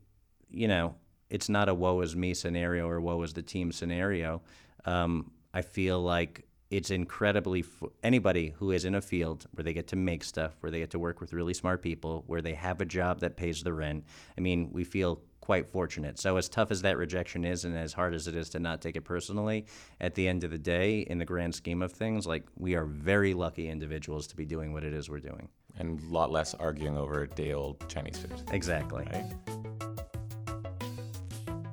you 0.49 0.69
know, 0.69 0.95
it's 1.29 1.49
not 1.49 1.67
a 1.67 1.73
woe 1.73 1.99
is 1.99 2.15
me 2.15 2.33
scenario 2.33 2.87
or 2.87 3.01
woe 3.01 3.21
is 3.21 3.33
the 3.33 3.41
team 3.41 3.73
scenario. 3.73 4.41
Um, 4.85 5.31
I 5.53 5.61
feel 5.61 6.01
like 6.01 6.45
it's 6.71 6.91
incredibly 6.91 7.61
f- 7.61 7.89
anybody 8.03 8.53
who 8.57 8.71
is 8.71 8.85
in 8.85 8.95
a 8.95 9.01
field 9.01 9.47
where 9.53 9.63
they 9.63 9.73
get 9.73 9.87
to 9.87 9.95
make 9.95 10.23
stuff, 10.23 10.55
where 10.59 10.71
they 10.71 10.79
get 10.79 10.91
to 10.91 10.99
work 10.99 11.19
with 11.19 11.33
really 11.33 11.53
smart 11.53 11.81
people, 11.81 12.23
where 12.27 12.41
they 12.41 12.53
have 12.53 12.79
a 12.79 12.85
job 12.85 13.21
that 13.21 13.35
pays 13.35 13.63
the 13.63 13.73
rent. 13.73 14.03
I 14.37 14.41
mean, 14.41 14.69
we 14.71 14.83
feel 14.83 15.21
quite 15.41 15.67
fortunate. 15.67 16.19
So 16.19 16.37
as 16.37 16.47
tough 16.47 16.69
as 16.69 16.83
that 16.83 16.97
rejection 16.97 17.43
is, 17.43 17.65
and 17.65 17.75
as 17.75 17.91
hard 17.91 18.13
as 18.13 18.27
it 18.27 18.35
is 18.35 18.49
to 18.49 18.59
not 18.59 18.81
take 18.81 18.95
it 18.95 19.01
personally, 19.01 19.65
at 19.99 20.13
the 20.13 20.27
end 20.27 20.43
of 20.43 20.51
the 20.51 20.59
day, 20.59 20.99
in 20.99 21.17
the 21.17 21.25
grand 21.25 21.55
scheme 21.55 21.81
of 21.81 21.91
things, 21.91 22.27
like 22.27 22.43
we 22.55 22.75
are 22.75 22.85
very 22.85 23.33
lucky 23.33 23.67
individuals 23.67 24.27
to 24.27 24.35
be 24.35 24.45
doing 24.45 24.71
what 24.71 24.83
it 24.83 24.93
is 24.93 25.09
we're 25.09 25.19
doing. 25.19 25.49
And 25.79 25.99
a 25.99 26.05
lot 26.05 26.29
less 26.29 26.53
arguing 26.53 26.97
over 26.97 27.25
day 27.25 27.53
old 27.53 27.87
Chinese 27.89 28.19
food. 28.19 28.43
Exactly. 28.51 29.07
Right? 29.11 29.59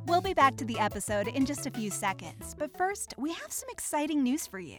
We'll 0.08 0.20
be 0.20 0.34
back 0.34 0.56
to 0.58 0.64
the 0.64 0.78
episode 0.78 1.26
in 1.26 1.44
just 1.44 1.66
a 1.66 1.70
few 1.70 1.90
seconds, 1.90 2.54
but 2.56 2.76
first, 2.78 3.12
we 3.18 3.32
have 3.32 3.50
some 3.50 3.68
exciting 3.72 4.22
news 4.22 4.46
for 4.46 4.60
you. 4.60 4.78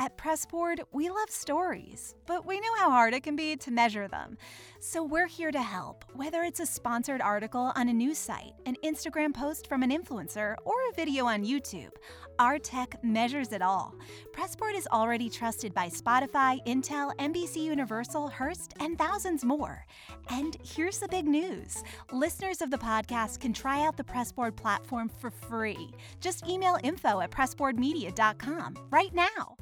At 0.00 0.16
Pressboard, 0.16 0.80
we 0.90 1.08
love 1.10 1.30
stories, 1.30 2.16
but 2.26 2.44
we 2.44 2.58
know 2.58 2.74
how 2.78 2.90
hard 2.90 3.14
it 3.14 3.22
can 3.22 3.36
be 3.36 3.54
to 3.54 3.70
measure 3.70 4.08
them. 4.08 4.36
So 4.80 5.04
we're 5.04 5.28
here 5.28 5.52
to 5.52 5.62
help, 5.62 6.04
whether 6.14 6.42
it's 6.42 6.58
a 6.58 6.66
sponsored 6.66 7.20
article 7.20 7.70
on 7.76 7.88
a 7.88 7.92
news 7.92 8.18
site, 8.18 8.54
an 8.66 8.74
Instagram 8.82 9.32
post 9.32 9.68
from 9.68 9.84
an 9.84 9.90
influencer, 9.90 10.56
or 10.64 10.74
a 10.90 10.94
video 10.96 11.26
on 11.26 11.44
YouTube. 11.44 11.92
Our 12.38 12.58
tech 12.58 13.02
measures 13.04 13.52
it 13.52 13.62
all. 13.62 13.94
Pressboard 14.32 14.74
is 14.74 14.88
already 14.92 15.30
trusted 15.30 15.72
by 15.72 15.88
Spotify, 15.88 16.64
Intel, 16.66 17.14
NBC 17.16 17.58
Universal, 17.64 18.28
Hearst, 18.28 18.74
and 18.80 18.98
thousands 18.98 19.44
more. 19.44 19.84
And 20.30 20.56
here's 20.64 20.98
the 20.98 21.08
big 21.08 21.26
news 21.26 21.82
listeners 22.12 22.60
of 22.60 22.70
the 22.70 22.78
podcast 22.78 23.40
can 23.40 23.52
try 23.52 23.86
out 23.86 23.96
the 23.96 24.04
Pressboard 24.04 24.56
platform 24.56 25.08
for 25.08 25.30
free. 25.30 25.90
Just 26.20 26.48
email 26.48 26.78
info 26.82 27.20
at 27.20 27.30
pressboardmedia.com 27.30 28.76
right 28.90 29.14
now. 29.14 29.56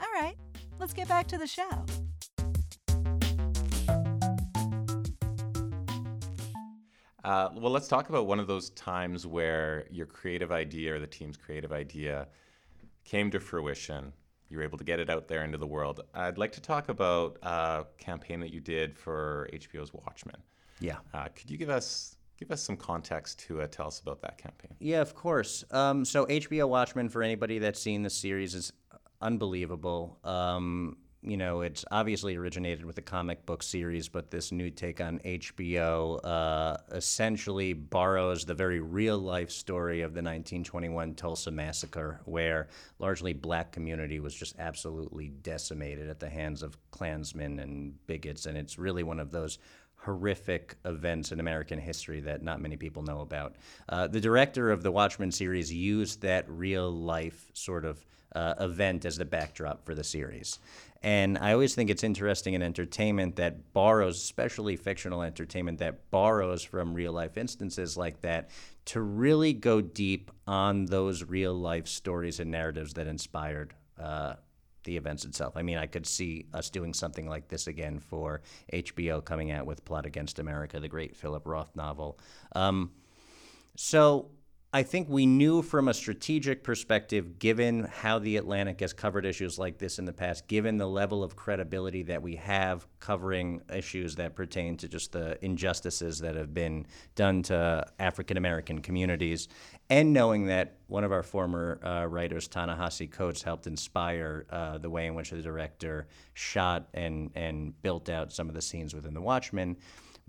All 0.00 0.20
right, 0.20 0.36
let's 0.78 0.92
get 0.92 1.08
back 1.08 1.26
to 1.28 1.38
the 1.38 1.46
show. 1.46 1.84
Uh, 7.24 7.50
well, 7.54 7.72
let's 7.72 7.88
talk 7.88 8.08
about 8.08 8.26
one 8.26 8.40
of 8.40 8.46
those 8.46 8.70
times 8.70 9.26
where 9.26 9.86
your 9.90 10.06
creative 10.06 10.50
idea 10.52 10.94
or 10.94 10.98
the 10.98 11.06
team's 11.06 11.36
creative 11.36 11.72
idea 11.72 12.28
came 13.04 13.30
to 13.30 13.40
fruition. 13.40 14.12
You 14.48 14.58
were 14.58 14.64
able 14.64 14.78
to 14.78 14.84
get 14.84 14.98
it 14.98 15.10
out 15.10 15.28
there 15.28 15.44
into 15.44 15.58
the 15.58 15.66
world. 15.66 16.00
I'd 16.14 16.38
like 16.38 16.52
to 16.52 16.60
talk 16.60 16.88
about 16.88 17.38
a 17.42 17.84
campaign 17.98 18.40
that 18.40 18.52
you 18.52 18.60
did 18.60 18.98
for 18.98 19.48
HBO's 19.52 19.92
Watchmen. 19.92 20.36
Yeah. 20.80 20.96
Uh, 21.14 21.28
could 21.34 21.50
you 21.50 21.56
give 21.58 21.70
us 21.70 22.16
give 22.38 22.50
us 22.50 22.62
some 22.62 22.76
context 22.76 23.38
to 23.38 23.60
uh, 23.60 23.66
tell 23.66 23.86
us 23.86 24.00
about 24.00 24.22
that 24.22 24.38
campaign? 24.38 24.74
Yeah, 24.80 25.02
of 25.02 25.14
course. 25.14 25.62
Um, 25.70 26.04
so 26.06 26.24
HBO 26.26 26.68
Watchmen, 26.68 27.10
for 27.10 27.22
anybody 27.22 27.58
that's 27.58 27.80
seen 27.80 28.02
the 28.02 28.10
series, 28.10 28.54
is 28.54 28.72
unbelievable. 29.20 30.18
Um, 30.24 30.96
you 31.22 31.36
know, 31.36 31.60
it's 31.60 31.84
obviously 31.90 32.34
originated 32.36 32.84
with 32.84 32.96
the 32.96 33.02
comic 33.02 33.44
book 33.44 33.62
series, 33.62 34.08
but 34.08 34.30
this 34.30 34.52
new 34.52 34.70
take 34.70 35.02
on 35.02 35.18
HBO 35.18 36.18
uh, 36.24 36.78
essentially 36.92 37.74
borrows 37.74 38.46
the 38.46 38.54
very 38.54 38.80
real 38.80 39.18
life 39.18 39.50
story 39.50 40.00
of 40.00 40.14
the 40.14 40.22
1921 40.22 41.14
Tulsa 41.14 41.50
massacre, 41.50 42.20
where 42.24 42.68
largely 42.98 43.34
black 43.34 43.70
community 43.70 44.18
was 44.18 44.34
just 44.34 44.58
absolutely 44.58 45.28
decimated 45.28 46.08
at 46.08 46.20
the 46.20 46.30
hands 46.30 46.62
of 46.62 46.78
Klansmen 46.90 47.58
and 47.58 47.94
bigots, 48.06 48.46
and 48.46 48.56
it's 48.56 48.78
really 48.78 49.02
one 49.02 49.20
of 49.20 49.30
those 49.30 49.58
horrific 50.02 50.76
events 50.84 51.30
in 51.30 51.40
American 51.40 51.78
history 51.78 52.20
that 52.20 52.42
not 52.42 52.60
many 52.60 52.76
people 52.76 53.02
know 53.02 53.20
about. 53.20 53.56
Uh, 53.88 54.06
the 54.06 54.20
director 54.20 54.70
of 54.70 54.82
the 54.82 54.90
Watchmen 54.90 55.30
series 55.30 55.72
used 55.72 56.22
that 56.22 56.48
real 56.48 56.90
life 56.90 57.50
sort 57.52 57.84
of 57.84 58.04
uh, 58.34 58.54
event 58.60 59.04
as 59.04 59.16
the 59.16 59.24
backdrop 59.24 59.84
for 59.84 59.94
the 59.94 60.04
series. 60.04 60.58
And 61.02 61.38
I 61.38 61.52
always 61.52 61.74
think 61.74 61.90
it's 61.90 62.04
interesting 62.04 62.54
in 62.54 62.62
entertainment 62.62 63.36
that 63.36 63.72
borrows, 63.72 64.16
especially 64.16 64.76
fictional 64.76 65.22
entertainment, 65.22 65.78
that 65.78 66.10
borrows 66.10 66.62
from 66.62 66.94
real 66.94 67.12
life 67.12 67.36
instances 67.36 67.96
like 67.96 68.20
that 68.20 68.50
to 68.86 69.00
really 69.00 69.52
go 69.52 69.80
deep 69.80 70.30
on 70.46 70.86
those 70.86 71.24
real 71.24 71.54
life 71.54 71.88
stories 71.88 72.40
and 72.40 72.50
narratives 72.50 72.94
that 72.94 73.06
inspired 73.06 73.74
uh, 73.98 74.34
the 74.84 74.96
events 74.96 75.24
itself. 75.24 75.56
I 75.56 75.62
mean, 75.62 75.78
I 75.78 75.86
could 75.86 76.06
see 76.06 76.46
us 76.52 76.70
doing 76.70 76.94
something 76.94 77.28
like 77.28 77.48
this 77.48 77.66
again 77.66 77.98
for 77.98 78.42
HBO 78.72 79.24
coming 79.24 79.50
out 79.50 79.66
with 79.66 79.84
Plot 79.84 80.06
Against 80.06 80.38
America, 80.38 80.80
the 80.80 80.88
great 80.88 81.16
Philip 81.16 81.46
Roth 81.46 81.74
novel. 81.74 82.18
Um, 82.54 82.90
so 83.76 84.30
I 84.72 84.84
think 84.84 85.08
we 85.08 85.26
knew 85.26 85.62
from 85.62 85.88
a 85.88 85.94
strategic 85.94 86.62
perspective, 86.62 87.40
given 87.40 87.88
how 87.92 88.20
the 88.20 88.36
Atlantic 88.36 88.78
has 88.80 88.92
covered 88.92 89.26
issues 89.26 89.58
like 89.58 89.78
this 89.78 89.98
in 89.98 90.04
the 90.04 90.12
past, 90.12 90.46
given 90.46 90.76
the 90.76 90.86
level 90.86 91.24
of 91.24 91.34
credibility 91.34 92.04
that 92.04 92.22
we 92.22 92.36
have 92.36 92.86
covering 93.00 93.62
issues 93.74 94.14
that 94.14 94.36
pertain 94.36 94.76
to 94.76 94.86
just 94.86 95.10
the 95.10 95.44
injustices 95.44 96.20
that 96.20 96.36
have 96.36 96.54
been 96.54 96.86
done 97.16 97.42
to 97.44 97.84
African 97.98 98.36
American 98.36 98.80
communities, 98.80 99.48
and 99.90 100.12
knowing 100.12 100.46
that 100.46 100.76
one 100.86 101.04
of 101.04 101.12
our 101.12 101.22
former 101.22 101.78
uh, 101.84 102.06
writers, 102.06 102.48
Ta-Nehisi 102.48 103.10
Coates, 103.10 103.42
helped 103.42 103.66
inspire 103.66 104.46
uh, 104.50 104.78
the 104.78 104.88
way 104.88 105.06
in 105.06 105.14
which 105.14 105.30
the 105.30 105.42
director 105.42 106.06
shot 106.32 106.88
and, 106.94 107.30
and 107.34 107.80
built 107.82 108.08
out 108.08 108.32
some 108.32 108.48
of 108.48 108.54
the 108.54 108.62
scenes 108.62 108.94
within 108.94 109.12
The 109.12 109.20
Watchmen 109.20 109.76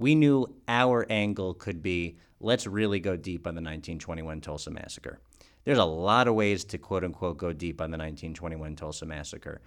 we 0.02 0.16
knew 0.16 0.48
our 0.68 1.06
angle 1.12 1.54
could 1.54 1.82
be 1.82 2.18
let's 2.40 2.66
really 2.66 3.00
go 3.00 3.16
deep 3.16 3.46
on 3.46 3.54
the 3.54 3.62
1921 3.62 4.42
Tulsa 4.42 4.72
Massacre. 4.72 5.20
There's 5.64 5.78
a 5.78 5.86
lot 5.86 6.28
of 6.28 6.34
ways 6.34 6.64
to 6.66 6.80
quote 6.80 7.04
unquote 7.04 7.38
go 7.38 7.54
deep 7.54 7.80
on 7.82 7.92
the 7.92 7.98
1921 7.98 8.76
Tulsa 8.76 9.06
Massacre. 9.06 9.62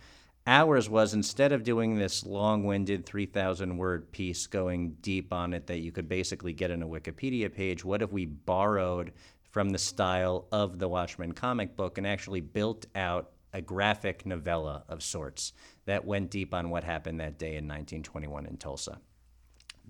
Ours 0.46 0.90
was 0.90 1.14
instead 1.14 1.52
of 1.52 1.62
doing 1.62 1.94
this 1.94 2.26
long 2.26 2.64
winded 2.64 3.07
3,000 3.07 3.78
word 3.78 4.11
piece 4.11 4.46
going 4.46 4.96
deep 5.00 5.33
on 5.33 5.54
it 5.54 5.68
that 5.68 5.78
you 5.78 5.90
could 5.90 6.09
basically 6.09 6.52
get 6.52 6.70
in 6.70 6.83
a 6.83 6.87
Wikipedia 6.87 7.50
page, 7.50 7.83
what 7.83 8.02
if 8.02 8.12
we 8.12 8.26
borrowed 8.26 9.12
from 9.54 9.70
the 9.70 9.78
style 9.78 10.48
of 10.50 10.80
the 10.80 10.88
Watchmen 10.88 11.30
comic 11.30 11.76
book 11.76 11.96
and 11.96 12.04
actually 12.04 12.40
built 12.40 12.86
out 12.96 13.30
a 13.52 13.62
graphic 13.62 14.26
novella 14.26 14.82
of 14.88 15.00
sorts 15.00 15.52
that 15.84 16.04
went 16.04 16.28
deep 16.28 16.52
on 16.52 16.70
what 16.70 16.82
happened 16.82 17.20
that 17.20 17.38
day 17.38 17.50
in 17.50 17.68
1921 17.68 18.46
in 18.46 18.56
Tulsa? 18.56 18.98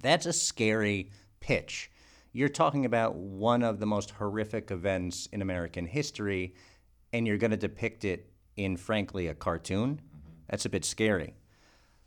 That's 0.02 0.26
a 0.26 0.34
scary 0.34 1.10
pitch. 1.40 1.90
You're 2.30 2.50
talking 2.50 2.84
about 2.84 3.14
one 3.14 3.62
of 3.62 3.80
the 3.80 3.86
most 3.86 4.10
horrific 4.10 4.70
events 4.70 5.30
in 5.32 5.40
American 5.40 5.86
history, 5.86 6.54
and 7.14 7.26
you're 7.26 7.38
going 7.38 7.50
to 7.50 7.56
depict 7.56 8.04
it 8.04 8.28
in, 8.58 8.76
frankly, 8.76 9.28
a 9.28 9.34
cartoon. 9.34 9.94
Mm-hmm. 9.94 10.30
That's 10.50 10.66
a 10.66 10.68
bit 10.68 10.84
scary. 10.84 11.32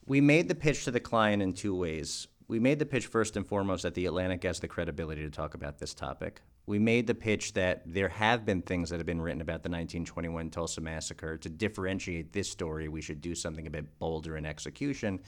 We 0.05 0.21
made 0.21 0.47
the 0.47 0.53
pitch 0.53 0.85
to 0.85 0.91
the 0.91 0.99
client 0.99 1.41
in 1.41 1.53
two 1.53 1.75
ways. 1.75 2.27
We 2.47 2.59
made 2.59 2.77
the 2.77 2.85
pitch 2.85 3.07
first 3.07 3.35
and 3.35 3.47
foremost 3.47 3.81
that 3.81 3.95
the 3.95 4.05
Atlantic 4.05 4.43
has 4.43 4.59
the 4.59 4.67
credibility 4.67 5.23
to 5.23 5.31
talk 5.31 5.55
about 5.55 5.79
this 5.79 5.95
topic. 5.95 6.43
We 6.67 6.80
made 6.80 7.08
the 7.08 7.15
pitch 7.15 7.53
that 7.53 7.82
there 7.86 8.10
have 8.10 8.45
been 8.45 8.62
things 8.62 8.89
that 8.89 8.97
have 8.97 9.06
been 9.06 9.21
written 9.21 9.39
about 9.39 9.63
the 9.63 9.69
1921 9.69 10.49
Tulsa 10.49 10.82
Massacre. 10.82 11.38
To 11.38 11.49
differentiate 11.49 12.34
this 12.34 12.49
story, 12.49 12.89
we 12.89 13.01
should 13.01 13.21
do 13.21 13.34
something 13.34 13.65
a 13.65 13.69
bit 13.69 13.97
bolder 13.99 14.36
in 14.36 14.45
execution. 14.45 15.21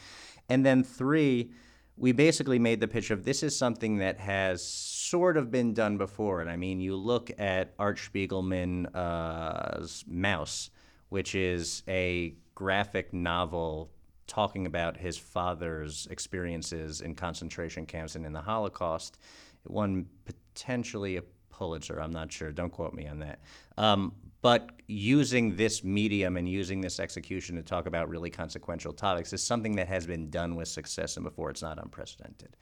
And 0.50 0.66
then, 0.66 0.84
three, 0.84 1.52
we 1.96 2.12
basically 2.12 2.60
made 2.60 2.82
the 2.82 2.90
pitch 2.90 3.10
of 3.10 3.24
this 3.24 3.42
is 3.42 3.58
something 3.58 3.98
that 3.98 4.20
has 4.20 4.62
sort 4.62 5.38
of 5.38 5.50
been 5.50 5.74
done 5.74 5.98
before. 5.98 6.42
And 6.42 6.50
I 6.50 6.58
mean, 6.58 6.82
you 6.82 6.98
look 6.98 7.32
at 7.40 7.74
Art 7.80 7.98
Spiegelman's 7.98 8.94
uh, 8.94 9.86
Maus, 10.12 10.72
which 11.08 11.36
is 11.36 11.84
a 11.88 12.36
graphic 12.54 13.14
novel 13.14 13.92
talking 14.28 14.66
about 14.66 14.98
his 14.98 15.18
father's 15.18 16.08
experiences 16.12 17.00
in 17.02 17.16
concentration 17.16 17.86
camps 17.86 18.16
and 18.16 18.26
in 18.26 18.34
the 18.34 18.42
Holocaust. 18.42 19.18
Won 19.66 20.06
potentially 20.54 21.18
a 21.18 21.24
Pulitzer. 21.50 22.02
I'm 22.02 22.12
not 22.12 22.32
sure. 22.32 22.52
Don't 22.52 22.72
quote 22.72 22.94
me 22.94 23.08
on 23.08 23.20
that. 23.20 23.40
Um, 23.78 24.14
but 24.42 24.70
using 24.88 25.56
this 25.58 25.84
medium 25.84 26.38
and 26.38 26.48
using 26.48 26.80
this 26.80 27.00
execution 27.00 27.58
to 27.58 27.62
talk 27.62 27.86
about 27.86 28.08
really 28.08 28.30
consequential 28.30 28.94
topics 28.94 29.34
is 29.34 29.44
something 29.44 29.76
that 29.76 29.88
has 29.88 30.08
been 30.08 30.30
done 30.30 30.56
with 30.56 30.70
success 30.70 31.18
and 31.18 31.26
before 31.26 31.50
it's 31.50 31.62
not 31.62 31.78
unprecedented. 31.78 32.56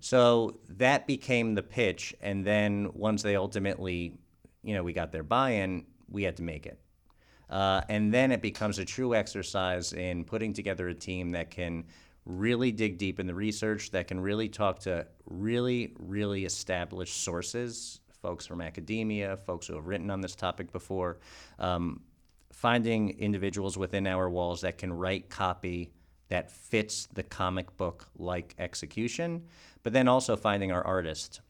So 0.00 0.58
that 0.68 1.06
became 1.06 1.54
the 1.54 1.62
pitch, 1.62 2.12
and 2.20 2.44
then 2.44 2.90
once 2.92 3.22
they 3.22 3.36
ultimately, 3.36 4.18
you 4.64 4.74
know, 4.74 4.82
we 4.82 4.92
got 4.92 5.12
their 5.12 5.22
buy-in, 5.22 5.86
we 6.10 6.24
had 6.24 6.36
to 6.38 6.42
make 6.42 6.66
it. 6.66 6.80
Uh, 7.48 7.82
and 7.88 8.12
then 8.12 8.32
it 8.32 8.42
becomes 8.42 8.80
a 8.80 8.84
true 8.84 9.14
exercise 9.14 9.92
in 9.92 10.24
putting 10.24 10.52
together 10.52 10.88
a 10.88 10.94
team 10.94 11.30
that 11.30 11.50
can 11.50 11.84
really 12.24 12.72
dig 12.72 12.98
deep 12.98 13.18
in 13.18 13.26
the 13.26 13.34
research, 13.34 13.90
that 13.90 14.08
can 14.08 14.20
really 14.20 14.48
talk 14.48 14.80
to 14.80 15.06
really, 15.26 15.94
really 15.98 16.44
established 16.44 17.22
sources 17.24 18.00
folks 18.22 18.46
from 18.46 18.60
academia, 18.60 19.36
folks 19.36 19.66
who 19.66 19.74
have 19.74 19.88
written 19.88 20.08
on 20.08 20.20
this 20.20 20.36
topic 20.36 20.72
before, 20.72 21.18
um, 21.58 22.00
finding 22.52 23.18
individuals 23.18 23.76
within 23.76 24.06
our 24.06 24.30
walls 24.30 24.60
that 24.60 24.78
can 24.78 24.92
write 24.92 25.28
copy 25.28 25.90
that 26.28 26.50
fits 26.50 27.08
the 27.12 27.22
comic 27.22 27.76
book 27.76 28.08
like 28.16 28.54
execution, 28.58 29.42
but 29.82 29.92
then 29.92 30.08
also 30.08 30.36
finding 30.36 30.72
our 30.72 30.82
artist. 30.86 31.40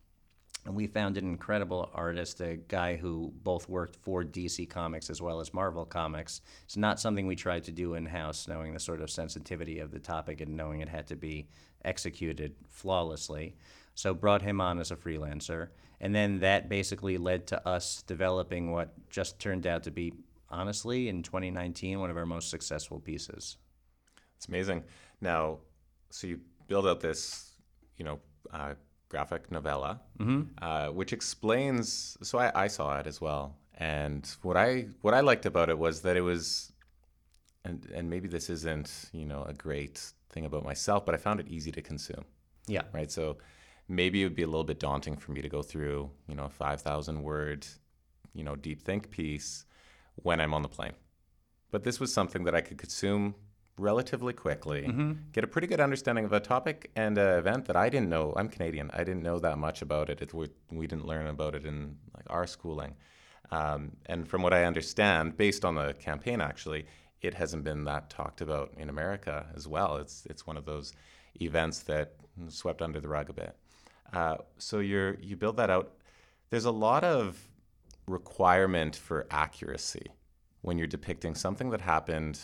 And 0.65 0.77
we 0.77 0.87
found 0.87 1.17
an 1.17 1.25
incredible 1.25 1.91
artist, 1.93 2.41
a 2.41 2.57
guy 2.57 2.95
who 2.97 3.33
both 3.43 3.69
worked 3.69 3.97
for 3.97 4.23
DC 4.23 4.71
Comics 4.71 5.11
as 5.11 5.21
well 5.21 5.41
as 5.41 5.53
Marvel 5.53 5.85
Comics. 5.85 6.41
It's 6.65 6.77
not 6.77 7.01
something 7.01 7.27
we 7.27 7.35
tried 7.35 7.65
to 7.65 7.73
do 7.73 7.95
in 7.95 8.07
house, 8.07 8.47
knowing 8.47 8.73
the 8.73 8.79
sort 8.79 9.01
of 9.01 9.11
sensitivity 9.11 9.81
of 9.81 9.91
the 9.91 9.99
topic 9.99 10.41
and 10.41 10.57
knowing 10.57 10.81
it 10.81 10.89
had 10.89 11.09
to 11.09 11.17
be 11.17 11.49
executed 11.85 12.55
flawlessly. 12.69 13.57
So 13.95 14.15
brought 14.15 14.43
him 14.43 14.61
on 14.61 14.79
as 14.79 14.91
a 14.91 14.97
freelancer, 14.97 15.69
and 16.01 16.15
then 16.15 16.39
that 16.41 16.69
basically 16.69 17.19
led 17.19 17.47
to 17.49 17.69
us 17.69 18.03
developing 18.03 18.71
what 18.71 18.95
just 19.11 19.39
turned 19.39 19.67
out 19.67 19.83
to 19.83 19.91
be, 19.91 20.13
honestly, 20.49 21.09
in 21.09 21.23
2019, 21.23 21.99
one 22.01 22.11
of 22.11 22.17
our 22.17 22.25
most 22.25 22.51
successful 22.51 23.01
pieces. 23.01 23.57
It's 24.37 24.49
amazing. 24.49 24.85
Now, 25.21 25.59
so 26.11 26.27
you 26.27 26.41
build 26.69 26.87
out 26.87 27.01
this, 27.01 27.53
you 27.97 28.05
know, 28.05 28.21
uh, 28.51 28.75
graphic 29.13 29.43
novella, 29.53 30.01
mm-hmm. 30.19 30.43
uh, 30.61 30.89
which 30.99 31.13
explains. 31.13 32.17
So 32.23 32.39
I, 32.39 32.65
I 32.65 32.67
saw 32.77 32.99
it 33.01 33.07
as 33.07 33.21
well, 33.21 33.57
and 33.75 34.23
what 34.43 34.57
I 34.57 34.87
what 35.03 35.15
I 35.15 35.21
liked 35.21 35.47
about 35.47 35.69
it 35.69 35.79
was 35.79 36.03
that 36.03 36.17
it 36.17 36.25
was, 36.33 36.73
and 37.65 37.79
and 37.97 38.05
maybe 38.09 38.29
this 38.37 38.51
isn't 38.57 38.91
you 39.13 39.27
know 39.27 39.43
a 39.45 39.55
great 39.67 39.97
thing 40.33 40.45
about 40.47 40.65
myself, 40.65 41.05
but 41.07 41.15
I 41.15 41.19
found 41.19 41.39
it 41.41 41.49
easy 41.49 41.71
to 41.73 41.83
consume. 41.83 42.25
Yeah. 42.67 42.85
Right. 42.93 43.11
So 43.11 43.39
maybe 43.89 44.23
it 44.23 44.25
would 44.25 44.35
be 44.43 44.43
a 44.43 44.53
little 44.55 44.65
bit 44.73 44.81
daunting 44.81 45.17
for 45.17 45.33
me 45.33 45.43
to 45.43 45.49
go 45.49 45.63
through, 45.63 46.11
you 46.29 46.35
know, 46.35 46.45
a 46.45 46.49
5,000 46.49 47.23
word, 47.23 47.67
you 48.33 48.45
know, 48.45 48.57
deep 48.57 48.83
think 48.83 49.11
piece 49.11 49.65
when 50.17 50.41
I'm 50.41 50.55
on 50.55 50.63
the 50.63 50.69
plane. 50.69 50.95
But 51.71 51.85
this 51.85 52.01
was 52.01 52.13
something 52.13 52.45
that 52.45 52.55
I 52.55 52.61
could 52.61 52.79
consume 52.79 53.35
relatively 53.79 54.33
quickly, 54.33 54.83
mm-hmm. 54.83 55.13
get 55.33 55.45
a 55.45 55.47
pretty 55.47 55.67
good 55.67 55.81
understanding 55.81 56.25
of 56.25 56.33
a 56.33 56.41
topic 56.41 56.91
and 56.95 57.17
an 57.19 57.39
event 57.39 57.65
that 57.67 57.77
I 57.77 57.89
didn't 57.89 58.09
know. 58.09 58.33
I'm 58.37 58.49
Canadian. 58.49 58.91
I 58.93 58.99
didn't 58.99 59.23
know 59.23 59.39
that 59.39 59.59
much 59.59 59.83
about 59.83 60.11
it. 60.11 60.21
it 60.21 60.35
we, 60.35 60.49
we 60.71 60.87
didn't 60.87 61.07
learn 61.07 61.27
about 61.27 61.55
it 61.55 61.65
in 61.65 61.97
like 62.15 62.27
our 62.29 62.47
schooling. 62.47 62.95
Um, 63.51 63.93
and 64.07 64.27
from 64.27 64.43
what 64.43 64.53
I 64.53 64.65
understand, 64.65 65.37
based 65.37 65.65
on 65.65 65.75
the 65.75 65.95
campaign, 65.95 66.41
actually, 66.41 66.87
it 67.21 67.35
hasn't 67.35 67.65
been 67.65 67.85
that 67.85 68.11
talked 68.11 68.41
about 68.41 68.73
in 68.77 68.89
America 68.89 69.47
as 69.55 69.69
well. 69.69 69.97
It's 69.97 70.27
it's 70.27 70.47
one 70.47 70.57
of 70.57 70.65
those 70.65 70.93
events 71.41 71.81
that 71.81 72.15
swept 72.49 72.83
under 72.83 73.01
the 73.01 73.09
rug 73.09 73.31
a 73.31 73.33
bit. 73.33 73.57
Uh, 74.13 74.37
so 74.59 74.81
you're 74.81 75.15
you 75.21 75.37
build 75.37 75.57
that 75.59 75.71
out. 75.71 75.93
There's 76.51 76.65
a 76.65 76.71
lot 76.71 77.05
of 77.05 77.49
requirement 78.07 78.97
for 78.97 79.27
accuracy 79.31 80.07
when 80.63 80.79
you're 80.79 80.87
depicting 80.87 81.35
something 81.35 81.71
that 81.71 81.81
happened 81.81 82.41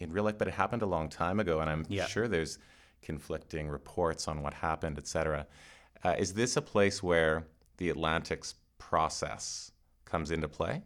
in 0.00 0.12
real 0.12 0.24
life, 0.24 0.38
but 0.38 0.48
it 0.48 0.54
happened 0.54 0.82
a 0.82 0.86
long 0.86 1.08
time 1.08 1.40
ago, 1.40 1.60
and 1.60 1.70
I'm 1.70 1.86
yeah. 1.88 2.06
sure 2.06 2.28
there's 2.28 2.58
conflicting 3.02 3.68
reports 3.68 4.28
on 4.28 4.42
what 4.42 4.54
happened, 4.54 4.98
etc. 4.98 5.46
Uh, 6.04 6.14
is 6.18 6.34
this 6.34 6.56
a 6.56 6.62
place 6.62 7.02
where 7.02 7.46
the 7.76 7.90
Atlantic's 7.90 8.54
process 8.78 9.72
comes 10.04 10.30
into 10.30 10.48
play? 10.48 10.82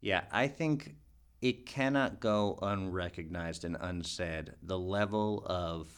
Yeah, 0.00 0.24
I 0.30 0.48
think 0.48 0.94
it 1.40 1.66
cannot 1.66 2.20
go 2.20 2.58
unrecognized 2.62 3.64
and 3.64 3.76
unsaid. 3.80 4.52
The 4.62 4.78
level 4.78 5.44
of 5.46 5.88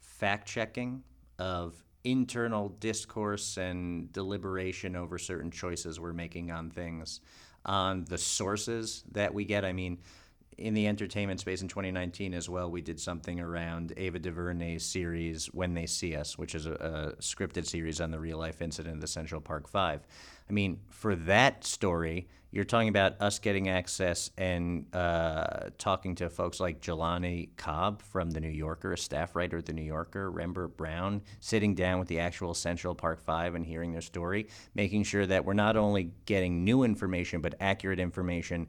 fact 0.00 0.48
checking, 0.48 1.02
of 1.38 1.82
internal 2.04 2.68
discourse 2.68 3.56
and 3.56 4.12
deliberation 4.12 4.96
over 4.96 5.18
certain 5.18 5.50
choices 5.50 6.00
we're 6.00 6.12
making 6.12 6.50
on 6.50 6.70
things, 6.70 7.20
on 7.64 8.04
the 8.04 8.18
sources 8.18 9.04
that 9.12 9.32
we 9.32 9.44
get. 9.44 9.64
I 9.64 9.72
mean, 9.72 9.98
in 10.60 10.74
the 10.74 10.86
entertainment 10.86 11.40
space 11.40 11.62
in 11.62 11.68
2019 11.68 12.34
as 12.34 12.48
well, 12.48 12.70
we 12.70 12.82
did 12.82 13.00
something 13.00 13.40
around 13.40 13.94
Ava 13.96 14.18
DuVernay's 14.18 14.84
series 14.84 15.46
When 15.46 15.74
They 15.74 15.86
See 15.86 16.14
Us, 16.14 16.36
which 16.36 16.54
is 16.54 16.66
a, 16.66 16.72
a 16.72 17.22
scripted 17.22 17.66
series 17.66 18.00
on 18.00 18.10
the 18.10 18.20
real 18.20 18.38
life 18.38 18.60
incident 18.60 18.96
of 18.96 19.00
the 19.00 19.06
Central 19.06 19.40
Park 19.40 19.66
Five. 19.66 20.06
I 20.48 20.52
mean, 20.52 20.80
for 20.90 21.16
that 21.16 21.64
story, 21.64 22.28
you're 22.52 22.64
talking 22.64 22.88
about 22.88 23.20
us 23.20 23.38
getting 23.38 23.68
access 23.68 24.30
and 24.36 24.84
uh, 24.94 25.70
talking 25.78 26.16
to 26.16 26.28
folks 26.28 26.58
like 26.58 26.80
Jelani 26.80 27.50
Cobb 27.56 28.02
from 28.02 28.30
The 28.30 28.40
New 28.40 28.48
Yorker, 28.48 28.92
a 28.92 28.98
staff 28.98 29.36
writer 29.36 29.58
at 29.58 29.66
The 29.66 29.72
New 29.72 29.82
Yorker, 29.82 30.30
Rembert 30.30 30.76
Browne, 30.76 31.22
sitting 31.38 31.74
down 31.74 32.00
with 32.00 32.08
the 32.08 32.18
actual 32.18 32.52
Central 32.54 32.94
Park 32.94 33.20
Five 33.20 33.54
and 33.54 33.64
hearing 33.64 33.92
their 33.92 34.00
story, 34.00 34.48
making 34.74 35.04
sure 35.04 35.26
that 35.26 35.44
we're 35.44 35.54
not 35.54 35.76
only 35.76 36.10
getting 36.26 36.64
new 36.64 36.82
information, 36.82 37.40
but 37.40 37.54
accurate 37.60 38.00
information. 38.00 38.66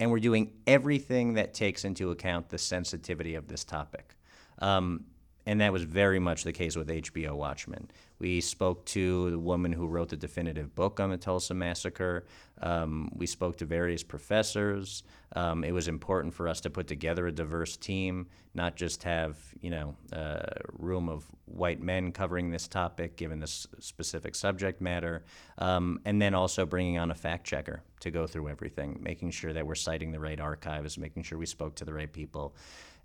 And 0.00 0.10
we're 0.10 0.20
doing 0.20 0.52
everything 0.66 1.34
that 1.34 1.54
takes 1.54 1.84
into 1.84 2.10
account 2.10 2.48
the 2.50 2.58
sensitivity 2.58 3.34
of 3.34 3.48
this 3.48 3.64
topic. 3.64 4.14
Um, 4.60 5.04
and 5.46 5.60
that 5.60 5.72
was 5.72 5.82
very 5.82 6.18
much 6.18 6.44
the 6.44 6.52
case 6.52 6.76
with 6.76 6.88
HBO 6.88 7.32
Watchmen. 7.32 7.90
We 8.18 8.40
spoke 8.40 8.84
to 8.86 9.30
the 9.30 9.38
woman 9.38 9.72
who 9.72 9.86
wrote 9.86 10.08
the 10.08 10.16
definitive 10.16 10.74
book 10.74 10.98
on 10.98 11.10
the 11.10 11.16
Tulsa 11.16 11.54
Massacre. 11.54 12.26
Um, 12.60 13.10
we 13.14 13.26
spoke 13.26 13.56
to 13.58 13.64
various 13.64 14.02
professors. 14.02 15.04
Um, 15.36 15.62
it 15.62 15.72
was 15.72 15.86
important 15.86 16.34
for 16.34 16.48
us 16.48 16.60
to 16.62 16.70
put 16.70 16.88
together 16.88 17.26
a 17.26 17.32
diverse 17.32 17.76
team, 17.76 18.26
not 18.54 18.76
just 18.76 19.04
have 19.04 19.36
you 19.60 19.70
know 19.70 19.94
a 20.12 20.60
room 20.72 21.08
of 21.08 21.26
white 21.44 21.80
men 21.80 22.12
covering 22.12 22.50
this 22.50 22.66
topic, 22.66 23.16
given 23.16 23.38
this 23.38 23.66
specific 23.78 24.34
subject 24.34 24.80
matter, 24.80 25.24
um, 25.58 26.00
and 26.04 26.20
then 26.20 26.34
also 26.34 26.66
bringing 26.66 26.98
on 26.98 27.10
a 27.10 27.14
fact 27.14 27.46
checker 27.46 27.82
to 28.00 28.10
go 28.10 28.26
through 28.26 28.48
everything, 28.48 28.98
making 29.00 29.30
sure 29.30 29.52
that 29.52 29.66
we're 29.66 29.74
citing 29.74 30.10
the 30.10 30.20
right 30.20 30.40
archives, 30.40 30.98
making 30.98 31.22
sure 31.22 31.38
we 31.38 31.46
spoke 31.46 31.74
to 31.76 31.84
the 31.84 31.92
right 31.92 32.12
people, 32.12 32.54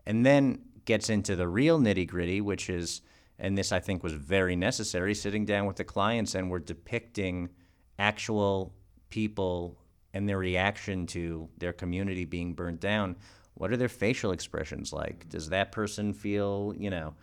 and 0.06 0.26
then 0.26 0.60
gets 0.86 1.10
into 1.10 1.36
the 1.36 1.48
real 1.48 1.80
nitty 1.80 2.08
gritty, 2.08 2.42
which 2.42 2.70
is, 2.70 3.02
and 3.40 3.58
this 3.58 3.72
I 3.72 3.80
think 3.80 4.04
was 4.04 4.14
very 4.14 4.56
necessary, 4.56 5.14
sitting 5.16 5.46
down 5.46 5.66
with 5.66 5.76
the 5.76 5.84
clients 5.84 6.36
and 6.36 6.50
we're 6.50 6.60
depicting 6.60 7.50
actual 8.00 8.74
people 9.10 9.78
and 10.14 10.28
their 10.30 10.38
reaction 10.38 11.08
to 11.08 11.50
their 11.58 11.74
community 11.74 12.26
being 12.26 12.54
burnt 12.54 12.80
down. 12.80 13.16
What 13.56 13.72
are 13.72 13.78
their 13.78 13.90
facial 13.90 14.32
expressions 14.32 14.94
like? 14.94 15.28
Does 15.30 15.50
that 15.50 15.72
person 15.72 16.14
feel, 16.14 16.74
you 16.78 16.90
know, 16.90 17.16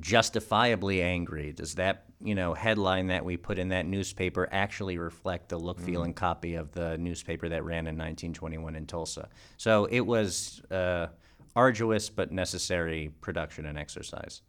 justifiably 0.00 1.02
angry? 1.02 1.52
Does 1.52 1.74
that, 1.74 2.04
you 2.22 2.34
know, 2.34 2.54
headline 2.54 3.08
that 3.08 3.24
we 3.24 3.36
put 3.36 3.58
in 3.58 3.68
that 3.68 3.86
newspaper 3.86 4.48
actually 4.50 4.98
reflect 4.98 5.50
the 5.50 5.58
look, 5.58 5.80
feel, 5.80 6.02
and 6.02 6.16
copy 6.16 6.54
of 6.54 6.72
the 6.72 6.96
newspaper 6.98 7.48
that 7.50 7.64
ran 7.64 7.86
in 7.86 7.96
1921 7.96 8.76
in 8.76 8.86
Tulsa? 8.86 9.28
So 9.56 9.86
it 9.86 10.00
was. 10.00 10.62
Uh, 10.70 11.08
arduous 11.54 12.08
but 12.08 12.32
necessary 12.32 13.10
production 13.20 13.66
and 13.66 13.78
exercise. 13.78 14.42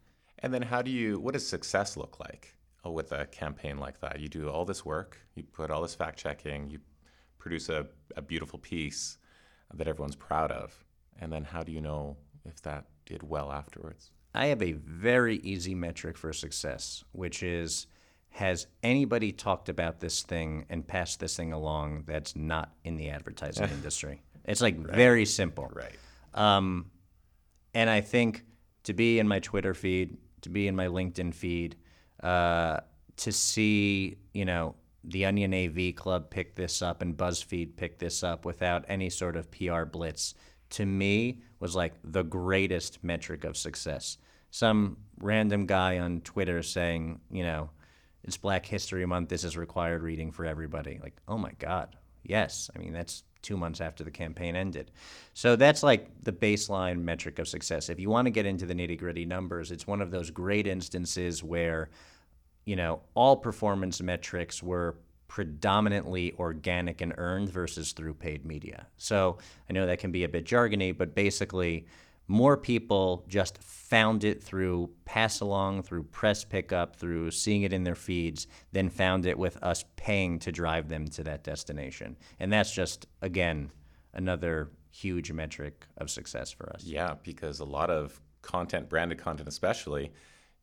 And 0.44 0.54
then, 0.54 0.62
how 0.62 0.82
do 0.82 0.92
you? 0.92 1.20
What 1.20 1.34
does 1.34 1.48
success 1.48 1.98
look 1.98 2.20
like 2.20 2.56
uh, 2.86 2.92
with 2.92 3.14
a 3.14 3.26
campaign 3.28 3.78
like 3.78 4.00
that? 4.02 4.20
You 4.20 4.28
do 4.28 4.50
all 4.50 4.66
this 4.66 4.86
work, 4.86 5.18
you 5.36 5.44
put 5.44 5.72
all 5.72 5.82
this 5.82 5.96
fact 5.96 6.20
checking, 6.20 6.70
you 6.70 6.80
produce 7.40 7.70
a, 7.70 7.88
a 8.18 8.22
beautiful 8.22 8.60
piece 8.60 9.18
that 9.74 9.88
everyone's 9.88 10.16
proud 10.16 10.52
of, 10.52 10.84
and 11.20 11.32
then 11.32 11.44
how 11.44 11.64
do 11.64 11.72
you 11.72 11.82
know 11.82 12.18
if 12.46 12.62
that 12.62 12.86
did 13.06 13.24
well 13.24 13.52
afterwards? 13.52 14.12
I 14.36 14.48
have 14.48 14.62
a 14.62 14.74
very 14.74 15.38
easy 15.38 15.74
metric 15.74 16.18
for 16.18 16.34
success, 16.34 17.04
which 17.14 17.42
is 17.42 17.88
has 18.32 18.66
anybody 18.82 19.32
talked 19.32 19.70
about 19.70 20.00
this 20.00 20.24
thing 20.24 20.66
and 20.70 20.86
passed 20.86 21.20
this 21.20 21.38
thing 21.38 21.54
along 21.54 22.04
that's 22.08 22.36
not 22.36 22.74
in 22.84 22.98
the 22.98 23.10
advertising 23.10 23.70
industry? 23.72 24.22
It's 24.46 24.62
like 24.62 24.76
right. 24.78 24.96
very 24.96 25.26
simple. 25.26 25.72
Right. 25.72 25.96
Um, 26.34 26.90
and 27.76 27.90
I 27.90 28.02
think 28.02 28.44
to 28.84 28.94
be 28.94 29.20
in 29.20 29.28
my 29.28 29.40
Twitter 29.40 29.74
feed, 29.74 30.18
to 30.44 30.50
be 30.50 30.68
in 30.68 30.76
my 30.76 30.88
LinkedIn 30.88 31.34
feed, 31.34 31.76
uh, 32.22 32.80
to 33.18 33.32
see, 33.32 34.18
you 34.34 34.46
know, 34.46 34.76
the 35.04 35.26
Onion 35.26 35.54
AV 35.54 35.96
Club 35.96 36.30
pick 36.30 36.56
this 36.56 36.82
up 36.82 37.02
and 37.02 37.18
BuzzFeed 37.18 37.76
pick 37.76 38.00
this 38.00 38.24
up 38.24 38.46
without 38.46 38.86
any 38.88 39.10
sort 39.10 39.36
of 39.36 39.52
PR 39.52 39.84
blitz, 39.84 40.34
to 40.72 40.86
me 40.86 41.42
was 41.60 41.76
like 41.76 41.94
the 42.04 42.24
greatest 42.24 43.04
metric 43.04 43.44
of 43.44 43.58
success. 43.58 44.18
Some 44.52 44.98
random 45.20 45.66
guy 45.66 46.00
on 46.00 46.22
Twitter 46.22 46.64
saying, 46.64 47.20
you 47.32 47.44
know, 47.44 47.70
it's 48.24 48.38
Black 48.38 48.66
History 48.66 49.06
Month, 49.06 49.30
this 49.30 49.44
is 49.44 49.58
required 49.58 50.02
reading 50.02 50.32
for 50.32 50.46
everybody. 50.46 51.00
Like, 51.02 51.16
oh 51.28 51.38
my 51.38 51.52
God, 51.60 51.96
yes. 52.24 52.70
I 52.74 52.80
mean, 52.80 52.94
that's 52.94 53.24
two 53.44 53.58
months 53.58 53.82
after 53.82 54.04
the 54.04 54.10
campaign 54.10 54.56
ended. 54.56 54.90
So 55.36 55.56
that's 55.56 55.84
like 55.84 56.10
the 56.24 56.32
baseline 56.32 57.04
metric 57.04 57.38
of 57.38 57.48
success. 57.48 57.90
If 57.90 58.00
you 58.00 58.10
want 58.10 58.26
to 58.26 58.32
get 58.32 58.48
into 58.48 58.66
the 58.66 58.74
nitty 58.74 58.98
gritty 58.98 59.26
numbers, 59.26 59.72
it's 59.72 59.86
one 59.86 60.02
of 60.02 60.10
those 60.10 60.32
great 60.32 60.66
instances 60.66 61.44
where, 61.44 61.90
you 62.66 62.76
know, 62.76 63.02
all 63.14 63.36
performance 63.36 64.02
metrics 64.02 64.64
were 64.64 64.96
predominantly 65.28 66.34
organic 66.40 67.02
and 67.02 67.14
earned 67.18 67.50
versus 67.50 67.92
through 67.92 68.14
paid 68.14 68.46
media. 68.46 68.88
So 68.98 69.38
I 69.70 69.74
know 69.74 69.86
that 69.86 70.00
can 70.00 70.12
be 70.12 70.24
a 70.24 70.30
bit 70.30 70.46
jargony, 70.46 70.98
but 70.98 71.14
basically, 71.14 71.86
more 72.28 72.56
people 72.58 73.26
just 73.28 73.62
found 73.62 74.24
it 74.24 74.42
through 74.42 74.90
pass 75.06 75.42
along, 75.42 75.84
through 75.84 76.04
press 76.04 76.44
pickup, 76.44 76.96
through 76.96 77.32
seeing 77.32 77.64
it 77.64 77.74
in 77.74 77.84
their 77.84 77.96
feeds, 77.96 78.48
than 78.72 78.90
found 78.90 79.26
it 79.26 79.38
with 79.38 79.62
us 79.62 79.84
paying 79.96 80.40
to 80.40 80.52
drive 80.52 80.88
them 80.88 81.08
to 81.08 81.24
that 81.24 81.44
destination. 81.44 82.16
And 82.40 82.52
that's 82.52 82.74
just, 82.74 83.08
again, 83.22 83.72
another 84.14 84.72
huge 84.90 85.32
metric 85.32 85.86
of 85.98 86.10
success 86.10 86.52
for 86.52 86.70
us. 86.74 86.84
Yeah, 86.84 87.16
because 87.24 87.60
a 87.60 87.66
lot 87.66 87.90
of 87.90 88.20
content, 88.42 88.90
branded 88.90 89.18
content 89.18 89.50
especially, 89.50 90.12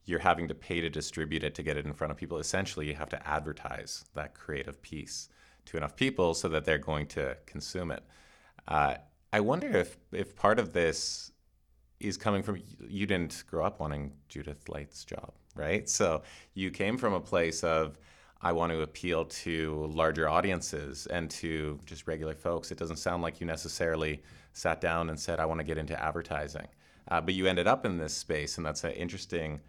you're 0.05 0.19
having 0.21 0.49
to 0.49 0.55
pay 0.55 0.81
to 0.81 0.89
distribute 0.89 1.45
it 1.45 1.55
to 1.57 1.63
get 1.63 1.77
it 1.77 1.85
in 1.85 1.93
front 1.93 2.11
of 2.11 2.17
people. 2.17 2.39
Essentially, 2.39 2.87
you 2.87 2.95
have 2.95 3.11
to 3.11 3.29
advertise 3.29 4.05
that 4.15 4.35
creative 4.35 4.81
piece 4.83 5.29
to 5.67 5.77
enough 5.77 5.95
people 5.95 6.33
so 6.35 6.49
that 6.49 6.65
they're 6.65 6.79
going 6.79 7.07
to 7.07 7.37
consume 7.47 7.91
it. 7.91 8.03
Uh, 8.67 8.95
I 9.33 9.41
wonder 9.41 9.69
if 9.77 9.97
if 10.13 10.35
part 10.35 10.59
of 10.59 10.73
this 10.73 11.33
is 12.01 12.17
coming 12.17 12.43
from 12.43 12.63
you 12.89 13.07
didn't 13.07 13.45
grow 13.49 13.65
up 13.65 13.79
wanting 13.79 14.13
Judith 14.29 14.69
Light's 14.69 15.05
job, 15.05 15.33
right? 15.55 15.89
So 15.89 16.23
you 16.55 16.71
came 16.71 16.97
from 16.97 17.13
a 17.13 17.21
place 17.21 17.63
of 17.63 17.99
I 18.43 18.53
want 18.53 18.73
to 18.73 18.81
appeal 18.81 19.27
to 19.27 19.87
larger 19.93 20.29
audiences 20.29 21.07
and 21.07 21.31
to 21.33 21.79
just 21.85 22.07
regular 22.07 22.35
folks. 22.35 22.71
It 22.71 22.79
doesn't 22.79 22.97
sound 22.97 23.23
like 23.23 23.39
you 23.39 23.47
necessarily 23.47 24.23
sat 24.55 24.81
down 24.81 25.11
and 25.11 25.21
said 25.21 25.39
I 25.39 25.45
want 25.45 25.61
to 25.61 25.65
get 25.65 25.77
into 25.77 26.03
advertising, 26.03 26.67
uh, 27.09 27.21
but 27.21 27.35
you 27.35 27.47
ended 27.47 27.67
up 27.67 27.85
in 27.85 27.99
this 27.99 28.15
space, 28.15 28.57
and 28.57 28.65
that's 28.65 28.83
an 28.85 28.93
interesting 28.93 29.61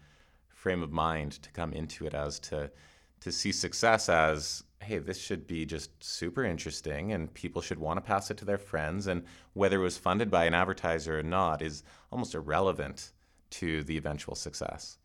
frame 0.48 0.84
of 0.84 0.92
mind 0.92 1.34
to 1.44 1.52
come 1.52 1.74
into 1.74 2.06
it 2.06 2.14
as 2.14 2.40
to 2.40 2.72
to 3.20 3.32
see 3.32 3.52
success 3.52 4.10
as 4.10 4.64
hey, 4.82 4.98
this 4.98 5.20
should 5.20 5.48
be 5.48 5.66
just 5.66 5.92
super 6.04 6.44
interesting 6.44 7.14
and 7.14 7.34
people 7.34 7.62
should 7.62 7.80
want 7.80 7.98
to 7.98 8.02
pass 8.02 8.32
it 8.32 8.38
to 8.38 8.46
their 8.46 8.58
friends. 8.58 9.08
And 9.08 9.24
whether 9.54 9.78
it 9.78 9.84
was 9.84 9.98
funded 9.98 10.30
by 10.32 10.46
an 10.46 10.54
advertiser 10.54 11.20
or 11.20 11.24
not 11.24 11.62
is 11.62 11.84
almost 12.12 12.36
irrelevant 12.36 13.12
to 13.52 13.84
the 13.84 13.98
eventual 13.98 14.36
success. 14.36 14.98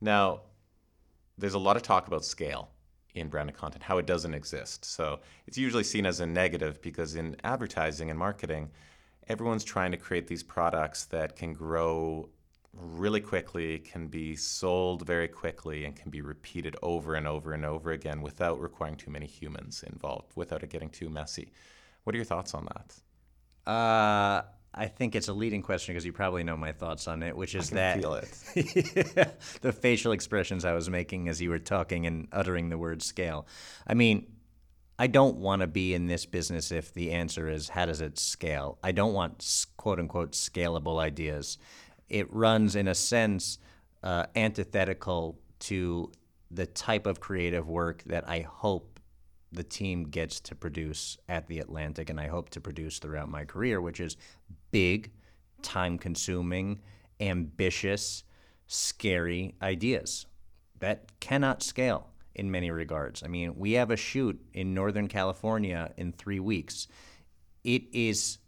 Now, 0.00 0.42
there's 1.38 1.54
a 1.54 1.58
lot 1.58 1.76
of 1.76 1.82
talk 1.82 2.06
about 2.06 2.24
scale 2.24 2.70
in 3.14 3.28
branded 3.28 3.56
content, 3.56 3.82
how 3.82 3.98
it 3.98 4.06
doesn't 4.06 4.34
exist. 4.34 4.84
So 4.84 5.20
it's 5.46 5.58
usually 5.58 5.84
seen 5.84 6.06
as 6.06 6.20
a 6.20 6.26
negative 6.26 6.80
because 6.82 7.14
in 7.14 7.36
advertising 7.44 8.10
and 8.10 8.18
marketing, 8.18 8.70
everyone's 9.28 9.64
trying 9.64 9.90
to 9.92 9.96
create 9.96 10.26
these 10.26 10.42
products 10.42 11.04
that 11.06 11.36
can 11.36 11.52
grow 11.52 12.28
really 12.74 13.20
quickly, 13.20 13.78
can 13.78 14.08
be 14.08 14.34
sold 14.34 15.06
very 15.06 15.28
quickly, 15.28 15.84
and 15.84 15.94
can 15.94 16.10
be 16.10 16.20
repeated 16.20 16.76
over 16.82 17.14
and 17.14 17.26
over 17.26 17.52
and 17.52 17.64
over 17.64 17.92
again 17.92 18.22
without 18.22 18.60
requiring 18.60 18.96
too 18.96 19.10
many 19.10 19.26
humans 19.26 19.84
involved, 19.86 20.32
without 20.34 20.62
it 20.62 20.70
getting 20.70 20.90
too 20.90 21.10
messy. 21.10 21.52
What 22.04 22.14
are 22.14 22.18
your 22.18 22.24
thoughts 22.24 22.54
on 22.54 22.66
that? 22.66 23.70
Uh, 23.70 24.42
I 24.74 24.86
think 24.86 25.14
it's 25.14 25.28
a 25.28 25.32
leading 25.32 25.62
question 25.62 25.92
because 25.92 26.06
you 26.06 26.12
probably 26.12 26.44
know 26.44 26.56
my 26.56 26.72
thoughts 26.72 27.06
on 27.06 27.22
it, 27.22 27.36
which 27.36 27.54
is 27.54 27.70
that 27.70 28.00
the 29.60 29.72
facial 29.72 30.12
expressions 30.12 30.64
I 30.64 30.72
was 30.72 30.88
making 30.88 31.28
as 31.28 31.42
you 31.42 31.50
were 31.50 31.58
talking 31.58 32.06
and 32.06 32.26
uttering 32.32 32.70
the 32.70 32.78
word 32.78 33.02
scale. 33.02 33.46
I 33.86 33.94
mean, 33.94 34.26
I 34.98 35.08
don't 35.08 35.36
want 35.36 35.60
to 35.60 35.66
be 35.66 35.94
in 35.94 36.06
this 36.06 36.24
business 36.24 36.72
if 36.72 36.94
the 36.94 37.12
answer 37.12 37.48
is 37.48 37.68
how 37.68 37.86
does 37.86 38.00
it 38.00 38.18
scale? 38.18 38.78
I 38.82 38.92
don't 38.92 39.12
want 39.12 39.66
quote 39.76 39.98
unquote 39.98 40.32
scalable 40.32 41.00
ideas 41.00 41.58
it 42.12 42.32
runs 42.32 42.76
in 42.76 42.86
a 42.86 42.94
sense 42.94 43.58
uh, 44.02 44.26
antithetical 44.36 45.38
to 45.58 46.12
the 46.50 46.66
type 46.66 47.06
of 47.06 47.18
creative 47.18 47.66
work 47.68 48.02
that 48.04 48.28
I 48.28 48.40
hope 48.40 49.00
the 49.50 49.64
team 49.64 50.04
gets 50.04 50.38
to 50.40 50.54
produce 50.54 51.16
at 51.28 51.46
the 51.48 51.58
Atlantic 51.58 52.10
and 52.10 52.20
I 52.20 52.28
hope 52.28 52.50
to 52.50 52.60
produce 52.60 52.98
throughout 52.98 53.28
my 53.28 53.44
career, 53.44 53.80
which 53.80 54.00
is 54.00 54.16
big, 54.70 55.10
time 55.62 55.98
consuming, 55.98 56.80
ambitious, 57.20 58.24
scary 58.66 59.54
ideas 59.62 60.26
that 60.80 61.18
cannot 61.20 61.62
scale 61.62 62.08
in 62.34 62.50
many 62.50 62.70
regards. 62.70 63.22
I 63.22 63.28
mean, 63.28 63.54
we 63.56 63.72
have 63.72 63.90
a 63.90 63.96
shoot 63.96 64.40
in 64.52 64.74
Northern 64.74 65.08
California 65.08 65.92
in 65.96 66.12
three 66.12 66.40
weeks. 66.40 66.88
It 67.62 67.84
is 67.92 68.38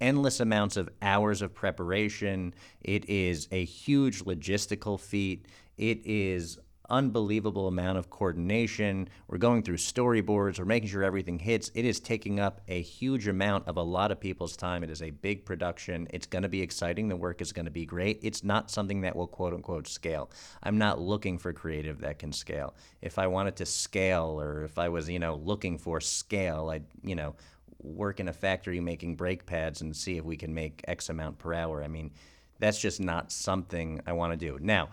endless 0.00 0.40
amounts 0.40 0.76
of 0.76 0.88
hours 1.02 1.42
of 1.42 1.54
preparation. 1.54 2.54
It 2.80 3.08
is 3.08 3.48
a 3.50 3.64
huge 3.64 4.24
logistical 4.24 4.98
feat. 4.98 5.46
It 5.76 6.00
is 6.04 6.58
unbelievable 6.90 7.68
amount 7.68 7.96
of 7.96 8.10
coordination. 8.10 9.08
We're 9.28 9.38
going 9.38 9.62
through 9.62 9.76
storyboards. 9.76 10.58
We're 10.58 10.64
making 10.64 10.88
sure 10.88 11.04
everything 11.04 11.38
hits. 11.38 11.70
It 11.74 11.84
is 11.84 12.00
taking 12.00 12.40
up 12.40 12.60
a 12.68 12.82
huge 12.82 13.28
amount 13.28 13.68
of 13.68 13.76
a 13.76 13.82
lot 13.82 14.10
of 14.10 14.20
people's 14.20 14.56
time. 14.56 14.82
It 14.82 14.90
is 14.90 15.02
a 15.02 15.10
big 15.10 15.44
production. 15.44 16.08
It's 16.10 16.26
going 16.26 16.42
to 16.42 16.48
be 16.48 16.60
exciting. 16.60 17.08
The 17.08 17.16
work 17.16 17.40
is 17.40 17.52
going 17.52 17.66
to 17.66 17.70
be 17.70 17.86
great. 17.86 18.18
It's 18.22 18.44
not 18.44 18.70
something 18.70 19.00
that 19.02 19.16
will 19.16 19.28
quote 19.28 19.54
unquote 19.54 19.86
scale. 19.86 20.30
I'm 20.62 20.78
not 20.78 21.00
looking 21.00 21.38
for 21.38 21.52
creative 21.52 22.00
that 22.00 22.18
can 22.18 22.32
scale. 22.32 22.74
If 23.00 23.18
I 23.18 23.28
wanted 23.28 23.56
to 23.56 23.66
scale 23.66 24.40
or 24.40 24.64
if 24.64 24.78
I 24.78 24.88
was, 24.88 25.08
you 25.08 25.18
know, 25.18 25.36
looking 25.36 25.78
for 25.78 26.00
scale, 26.00 26.70
I'd, 26.70 26.84
you 27.02 27.14
know, 27.14 27.36
work 27.82 28.20
in 28.20 28.28
a 28.28 28.32
factory 28.32 28.80
making 28.80 29.16
brake 29.16 29.46
pads 29.46 29.80
and 29.80 29.96
see 29.96 30.16
if 30.16 30.24
we 30.24 30.36
can 30.36 30.54
make 30.54 30.84
X 30.86 31.08
amount 31.08 31.38
per 31.38 31.54
hour. 31.54 31.82
I 31.82 31.88
mean, 31.88 32.12
that's 32.58 32.80
just 32.80 33.00
not 33.00 33.32
something 33.32 34.00
I 34.06 34.12
want 34.12 34.32
to 34.32 34.36
do. 34.36 34.58
Now, 34.60 34.90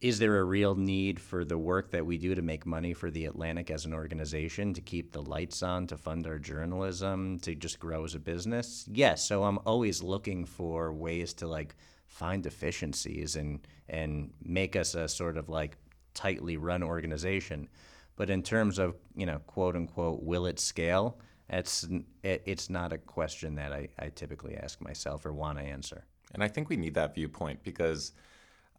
is 0.00 0.18
there 0.18 0.38
a 0.38 0.44
real 0.44 0.74
need 0.74 1.18
for 1.18 1.44
the 1.44 1.56
work 1.56 1.90
that 1.92 2.04
we 2.04 2.18
do 2.18 2.34
to 2.34 2.42
make 2.42 2.66
money 2.66 2.92
for 2.92 3.10
the 3.10 3.24
Atlantic 3.24 3.70
as 3.70 3.86
an 3.86 3.94
organization, 3.94 4.74
to 4.74 4.80
keep 4.82 5.12
the 5.12 5.22
lights 5.22 5.62
on, 5.62 5.86
to 5.86 5.96
fund 5.96 6.26
our 6.26 6.38
journalism, 6.38 7.38
to 7.40 7.54
just 7.54 7.80
grow 7.80 8.04
as 8.04 8.14
a 8.14 8.18
business? 8.18 8.86
Yes. 8.92 9.26
So 9.26 9.44
I'm 9.44 9.58
always 9.64 10.02
looking 10.02 10.44
for 10.44 10.92
ways 10.92 11.32
to 11.34 11.46
like 11.46 11.76
find 12.06 12.46
efficiencies 12.46 13.36
and 13.36 13.66
and 13.88 14.32
make 14.42 14.76
us 14.76 14.94
a 14.94 15.08
sort 15.08 15.36
of 15.36 15.48
like 15.48 15.76
tightly 16.12 16.56
run 16.56 16.82
organization. 16.82 17.68
But 18.16 18.28
in 18.30 18.42
terms 18.42 18.78
of 18.78 18.96
you 19.14 19.24
know 19.24 19.38
quote 19.46 19.76
unquote 19.76 20.22
will 20.22 20.46
it 20.46 20.60
scale? 20.60 21.18
It's 21.48 21.86
it, 22.22 22.42
it's 22.44 22.68
not 22.68 22.92
a 22.92 22.98
question 22.98 23.54
that 23.56 23.72
I, 23.72 23.88
I 23.98 24.08
typically 24.08 24.56
ask 24.56 24.80
myself 24.80 25.24
or 25.24 25.32
want 25.32 25.58
to 25.58 25.64
answer. 25.64 26.04
And 26.34 26.42
I 26.42 26.48
think 26.48 26.68
we 26.68 26.76
need 26.76 26.94
that 26.94 27.14
viewpoint 27.14 27.62
because 27.62 28.12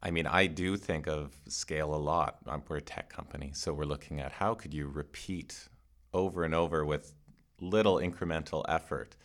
I 0.02 0.12
mean, 0.12 0.28
I 0.28 0.46
do 0.48 0.78
think 0.78 1.08
of 1.08 1.36
scale 1.48 1.94
a 1.94 1.98
lot. 1.98 2.38
Um, 2.48 2.62
we're 2.68 2.78
a 2.78 2.82
tech 2.82 3.10
company, 3.10 3.52
so 3.54 3.74
we're 3.74 3.86
looking 3.86 4.20
at 4.20 4.32
how 4.32 4.54
could 4.54 4.74
you 4.74 4.88
repeat 4.88 5.68
over 6.14 6.44
and 6.44 6.54
over 6.54 6.86
with 6.86 7.14
little 7.60 7.96
incremental 7.96 8.64
effort. 8.70 9.16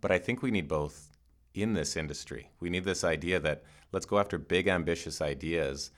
But 0.00 0.10
I 0.10 0.18
think 0.18 0.42
we 0.42 0.50
need 0.50 0.68
both 0.68 1.10
in 1.54 1.72
this 1.74 1.96
industry. 1.96 2.50
We 2.60 2.70
need 2.70 2.84
this 2.84 3.04
idea 3.04 3.38
that 3.40 3.62
let's 3.92 4.06
go 4.06 4.18
after 4.18 4.38
big, 4.38 4.68
ambitious 4.68 5.20
ideas, 5.20 5.90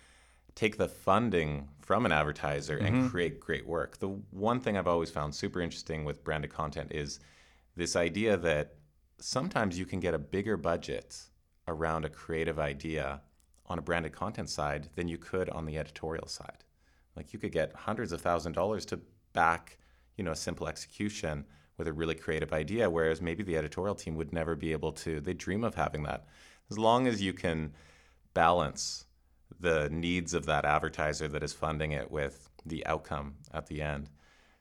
take 0.55 0.77
the 0.77 0.89
funding 0.89 1.69
from 1.81 2.07
an 2.07 2.13
advertiser, 2.13 2.77
mm-hmm. 2.77 2.87
and 2.87 3.11
create 3.11 3.41
great 3.41 3.67
work. 3.67 3.99
The 3.99 4.09
one 4.31 4.61
thing 4.61 4.77
I've 4.77 4.87
always 4.87 5.11
found 5.11 5.35
super 5.35 5.61
interesting 5.61 6.05
with 6.05 6.23
branded 6.23 6.53
content 6.53 6.93
is 6.93 7.21
this 7.77 7.97
idea 7.97 8.37
that 8.37 8.75
sometimes 9.19 9.79
you 9.79 9.85
can 9.85 10.01
get 10.01 10.15
a 10.15 10.19
bigger 10.19 10.57
budget 10.57 11.21
around 11.69 12.05
a 12.05 12.09
creative 12.09 12.59
idea 12.59 13.21
on 13.67 13.79
a 13.79 13.83
branded 13.83 14.13
content 14.13 14.51
side 14.51 14.89
than 14.97 15.09
you 15.09 15.19
could 15.19 15.49
on 15.51 15.65
the 15.65 15.79
editorial 15.79 16.27
side. 16.27 16.65
Like 17.17 17.33
you 17.33 17.39
could 17.39 17.53
get 17.53 17.73
hundreds 17.73 18.13
of 18.13 18.21
thousand 18.21 18.53
dollars 18.53 18.85
to 18.87 19.01
back, 19.33 19.79
you 20.17 20.25
know, 20.25 20.33
a 20.33 20.37
simple 20.37 20.69
execution 20.69 21.45
with 21.77 21.87
a 21.89 21.93
really 21.93 22.15
creative 22.15 22.53
idea, 22.53 22.91
whereas 22.91 23.23
maybe 23.23 23.43
the 23.43 23.57
editorial 23.57 23.95
team 23.95 24.15
would 24.17 24.33
never 24.33 24.55
be 24.55 24.73
able 24.73 24.93
to. 24.93 25.21
They 25.21 25.35
dream 25.35 25.65
of 25.65 25.75
having 25.75 26.03
that. 26.05 26.27
As 26.71 26.79
long 26.79 27.07
as 27.07 27.23
you 27.23 27.33
can 27.33 27.73
balance 28.35 29.07
the 29.61 29.89
needs 29.91 30.35
of 30.35 30.47
that 30.47 30.65
advertiser 30.65 31.29
that 31.29 31.43
is 31.43 31.53
funding 31.53 31.93
it 31.93 32.11
with 32.11 32.49
the 32.67 32.85
outcome 32.87 33.35
at 33.53 33.67
the 33.67 33.83
end. 33.83 34.09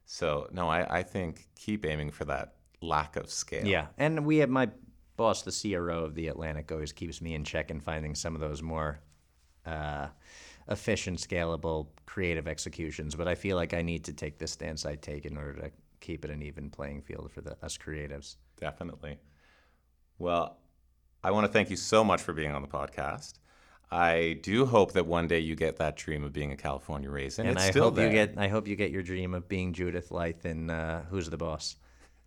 So 0.05 0.47
no, 0.51 0.69
I, 0.69 0.99
I 0.99 1.03
think 1.03 1.47
keep 1.55 1.85
aiming 1.85 2.12
for 2.12 2.25
that 2.25 2.55
lack 2.81 3.15
of 3.15 3.29
scale. 3.29 3.65
Yeah, 3.65 3.88
and 3.97 4.25
we 4.25 4.38
have 4.38 4.49
my 4.49 4.69
boss, 5.17 5.41
the 5.41 5.51
CRO 5.51 6.05
of 6.05 6.15
the 6.15 6.27
Atlantic, 6.27 6.71
always 6.71 6.91
keeps 6.91 7.21
me 7.21 7.35
in 7.35 7.43
check 7.43 7.71
in 7.71 7.79
finding 7.79 8.15
some 8.15 8.35
of 8.35 8.41
those 8.41 8.62
more 8.62 9.01
uh, 9.65 10.07
efficient, 10.69 11.19
scalable, 11.19 11.88
creative 12.05 12.47
executions. 12.47 13.15
But 13.15 13.27
I 13.27 13.35
feel 13.35 13.55
like 13.55 13.73
I 13.73 13.81
need 13.81 14.05
to 14.05 14.13
take 14.13 14.38
the 14.38 14.47
stance 14.47 14.85
I 14.85 14.95
take 14.95 15.25
in 15.25 15.38
order 15.38 15.53
to 15.62 15.71
keep 15.99 16.23
it 16.25 16.31
an 16.31 16.41
even 16.41 16.69
playing 16.69 17.01
field 17.01 17.31
for 17.31 17.41
the 17.41 17.57
us 17.63 17.77
creatives. 17.77 18.38
Definitely. 18.59 19.19
Well, 20.17 20.57
I 21.23 21.31
want 21.31 21.45
to 21.45 21.51
thank 21.51 21.69
you 21.69 21.75
so 21.75 22.03
much 22.03 22.21
for 22.21 22.33
being 22.33 22.51
on 22.51 22.62
the 22.62 22.67
podcast. 22.67 23.39
I 23.91 24.39
do 24.43 24.65
hope 24.65 24.93
that 24.93 25.08
one 25.08 25.28
day 25.28 25.39
you 25.39 25.56
get 25.56 25.78
that 25.78 25.95
dream 25.95 26.23
of 26.23 26.32
being 26.32 26.52
a 26.52 26.56
California 26.56 27.10
raisin. 27.10 27.47
And 27.47 27.58
it's 27.58 27.67
I 27.67 27.71
still 27.71 27.86
hope 27.86 27.95
there. 27.95 28.06
you 28.08 28.12
get 28.13 28.38
I 28.38 28.47
hope 28.47 28.67
you 28.67 28.75
get 28.75 28.91
your 28.91 29.02
dream 29.02 29.34
of 29.34 29.47
being 29.47 29.73
Judith 29.73 30.12
Light 30.12 30.45
in 30.45 30.69
uh, 30.69 31.04
Who's 31.10 31.30
the 31.30 31.38
Boss. 31.38 31.75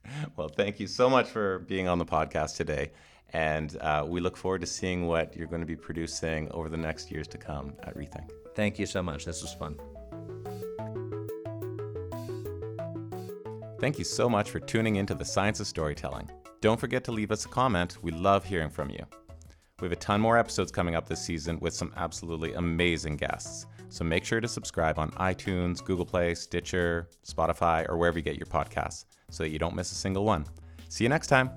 Well, 0.36 0.48
thank 0.48 0.80
you 0.80 0.88
so 0.88 1.08
much 1.08 1.28
for 1.28 1.60
being 1.60 1.86
on 1.86 1.98
the 1.98 2.04
podcast 2.04 2.56
today. 2.56 2.90
And 3.32 3.76
uh, 3.80 4.04
we 4.06 4.20
look 4.20 4.36
forward 4.36 4.60
to 4.62 4.66
seeing 4.66 5.06
what 5.06 5.36
you're 5.36 5.46
going 5.46 5.60
to 5.60 5.66
be 5.66 5.76
producing 5.76 6.50
over 6.50 6.68
the 6.68 6.76
next 6.76 7.08
years 7.10 7.28
to 7.28 7.38
come 7.38 7.74
at 7.84 7.94
Re:Think. 7.94 8.28
Thank 8.56 8.80
you 8.80 8.86
so 8.86 9.00
much. 9.00 9.24
This 9.24 9.42
was 9.42 9.54
fun. 9.54 9.78
Thank 13.78 13.98
you 13.98 14.04
so 14.04 14.28
much 14.28 14.50
for 14.50 14.58
tuning 14.58 14.96
into 14.96 15.14
the 15.14 15.24
Science 15.24 15.60
of 15.60 15.68
Storytelling. 15.68 16.28
Don't 16.60 16.78
forget 16.78 17.04
to 17.04 17.12
leave 17.12 17.30
us 17.30 17.44
a 17.44 17.48
comment. 17.48 17.98
We 18.02 18.10
love 18.10 18.44
hearing 18.44 18.70
from 18.70 18.90
you. 18.90 19.06
We 19.82 19.86
have 19.86 19.92
a 19.92 19.96
ton 19.96 20.20
more 20.20 20.38
episodes 20.38 20.70
coming 20.70 20.94
up 20.94 21.08
this 21.08 21.20
season 21.20 21.58
with 21.58 21.74
some 21.74 21.92
absolutely 21.96 22.52
amazing 22.52 23.16
guests. 23.16 23.66
So 23.88 24.04
make 24.04 24.24
sure 24.24 24.40
to 24.40 24.46
subscribe 24.46 24.96
on 24.96 25.10
iTunes, 25.12 25.84
Google 25.84 26.06
Play, 26.06 26.36
Stitcher, 26.36 27.08
Spotify, 27.26 27.88
or 27.88 27.96
wherever 27.96 28.16
you 28.16 28.22
get 28.22 28.36
your 28.36 28.46
podcasts 28.46 29.06
so 29.28 29.42
that 29.42 29.48
you 29.48 29.58
don't 29.58 29.74
miss 29.74 29.90
a 29.90 29.96
single 29.96 30.24
one. 30.24 30.46
See 30.88 31.02
you 31.02 31.08
next 31.08 31.26
time. 31.26 31.50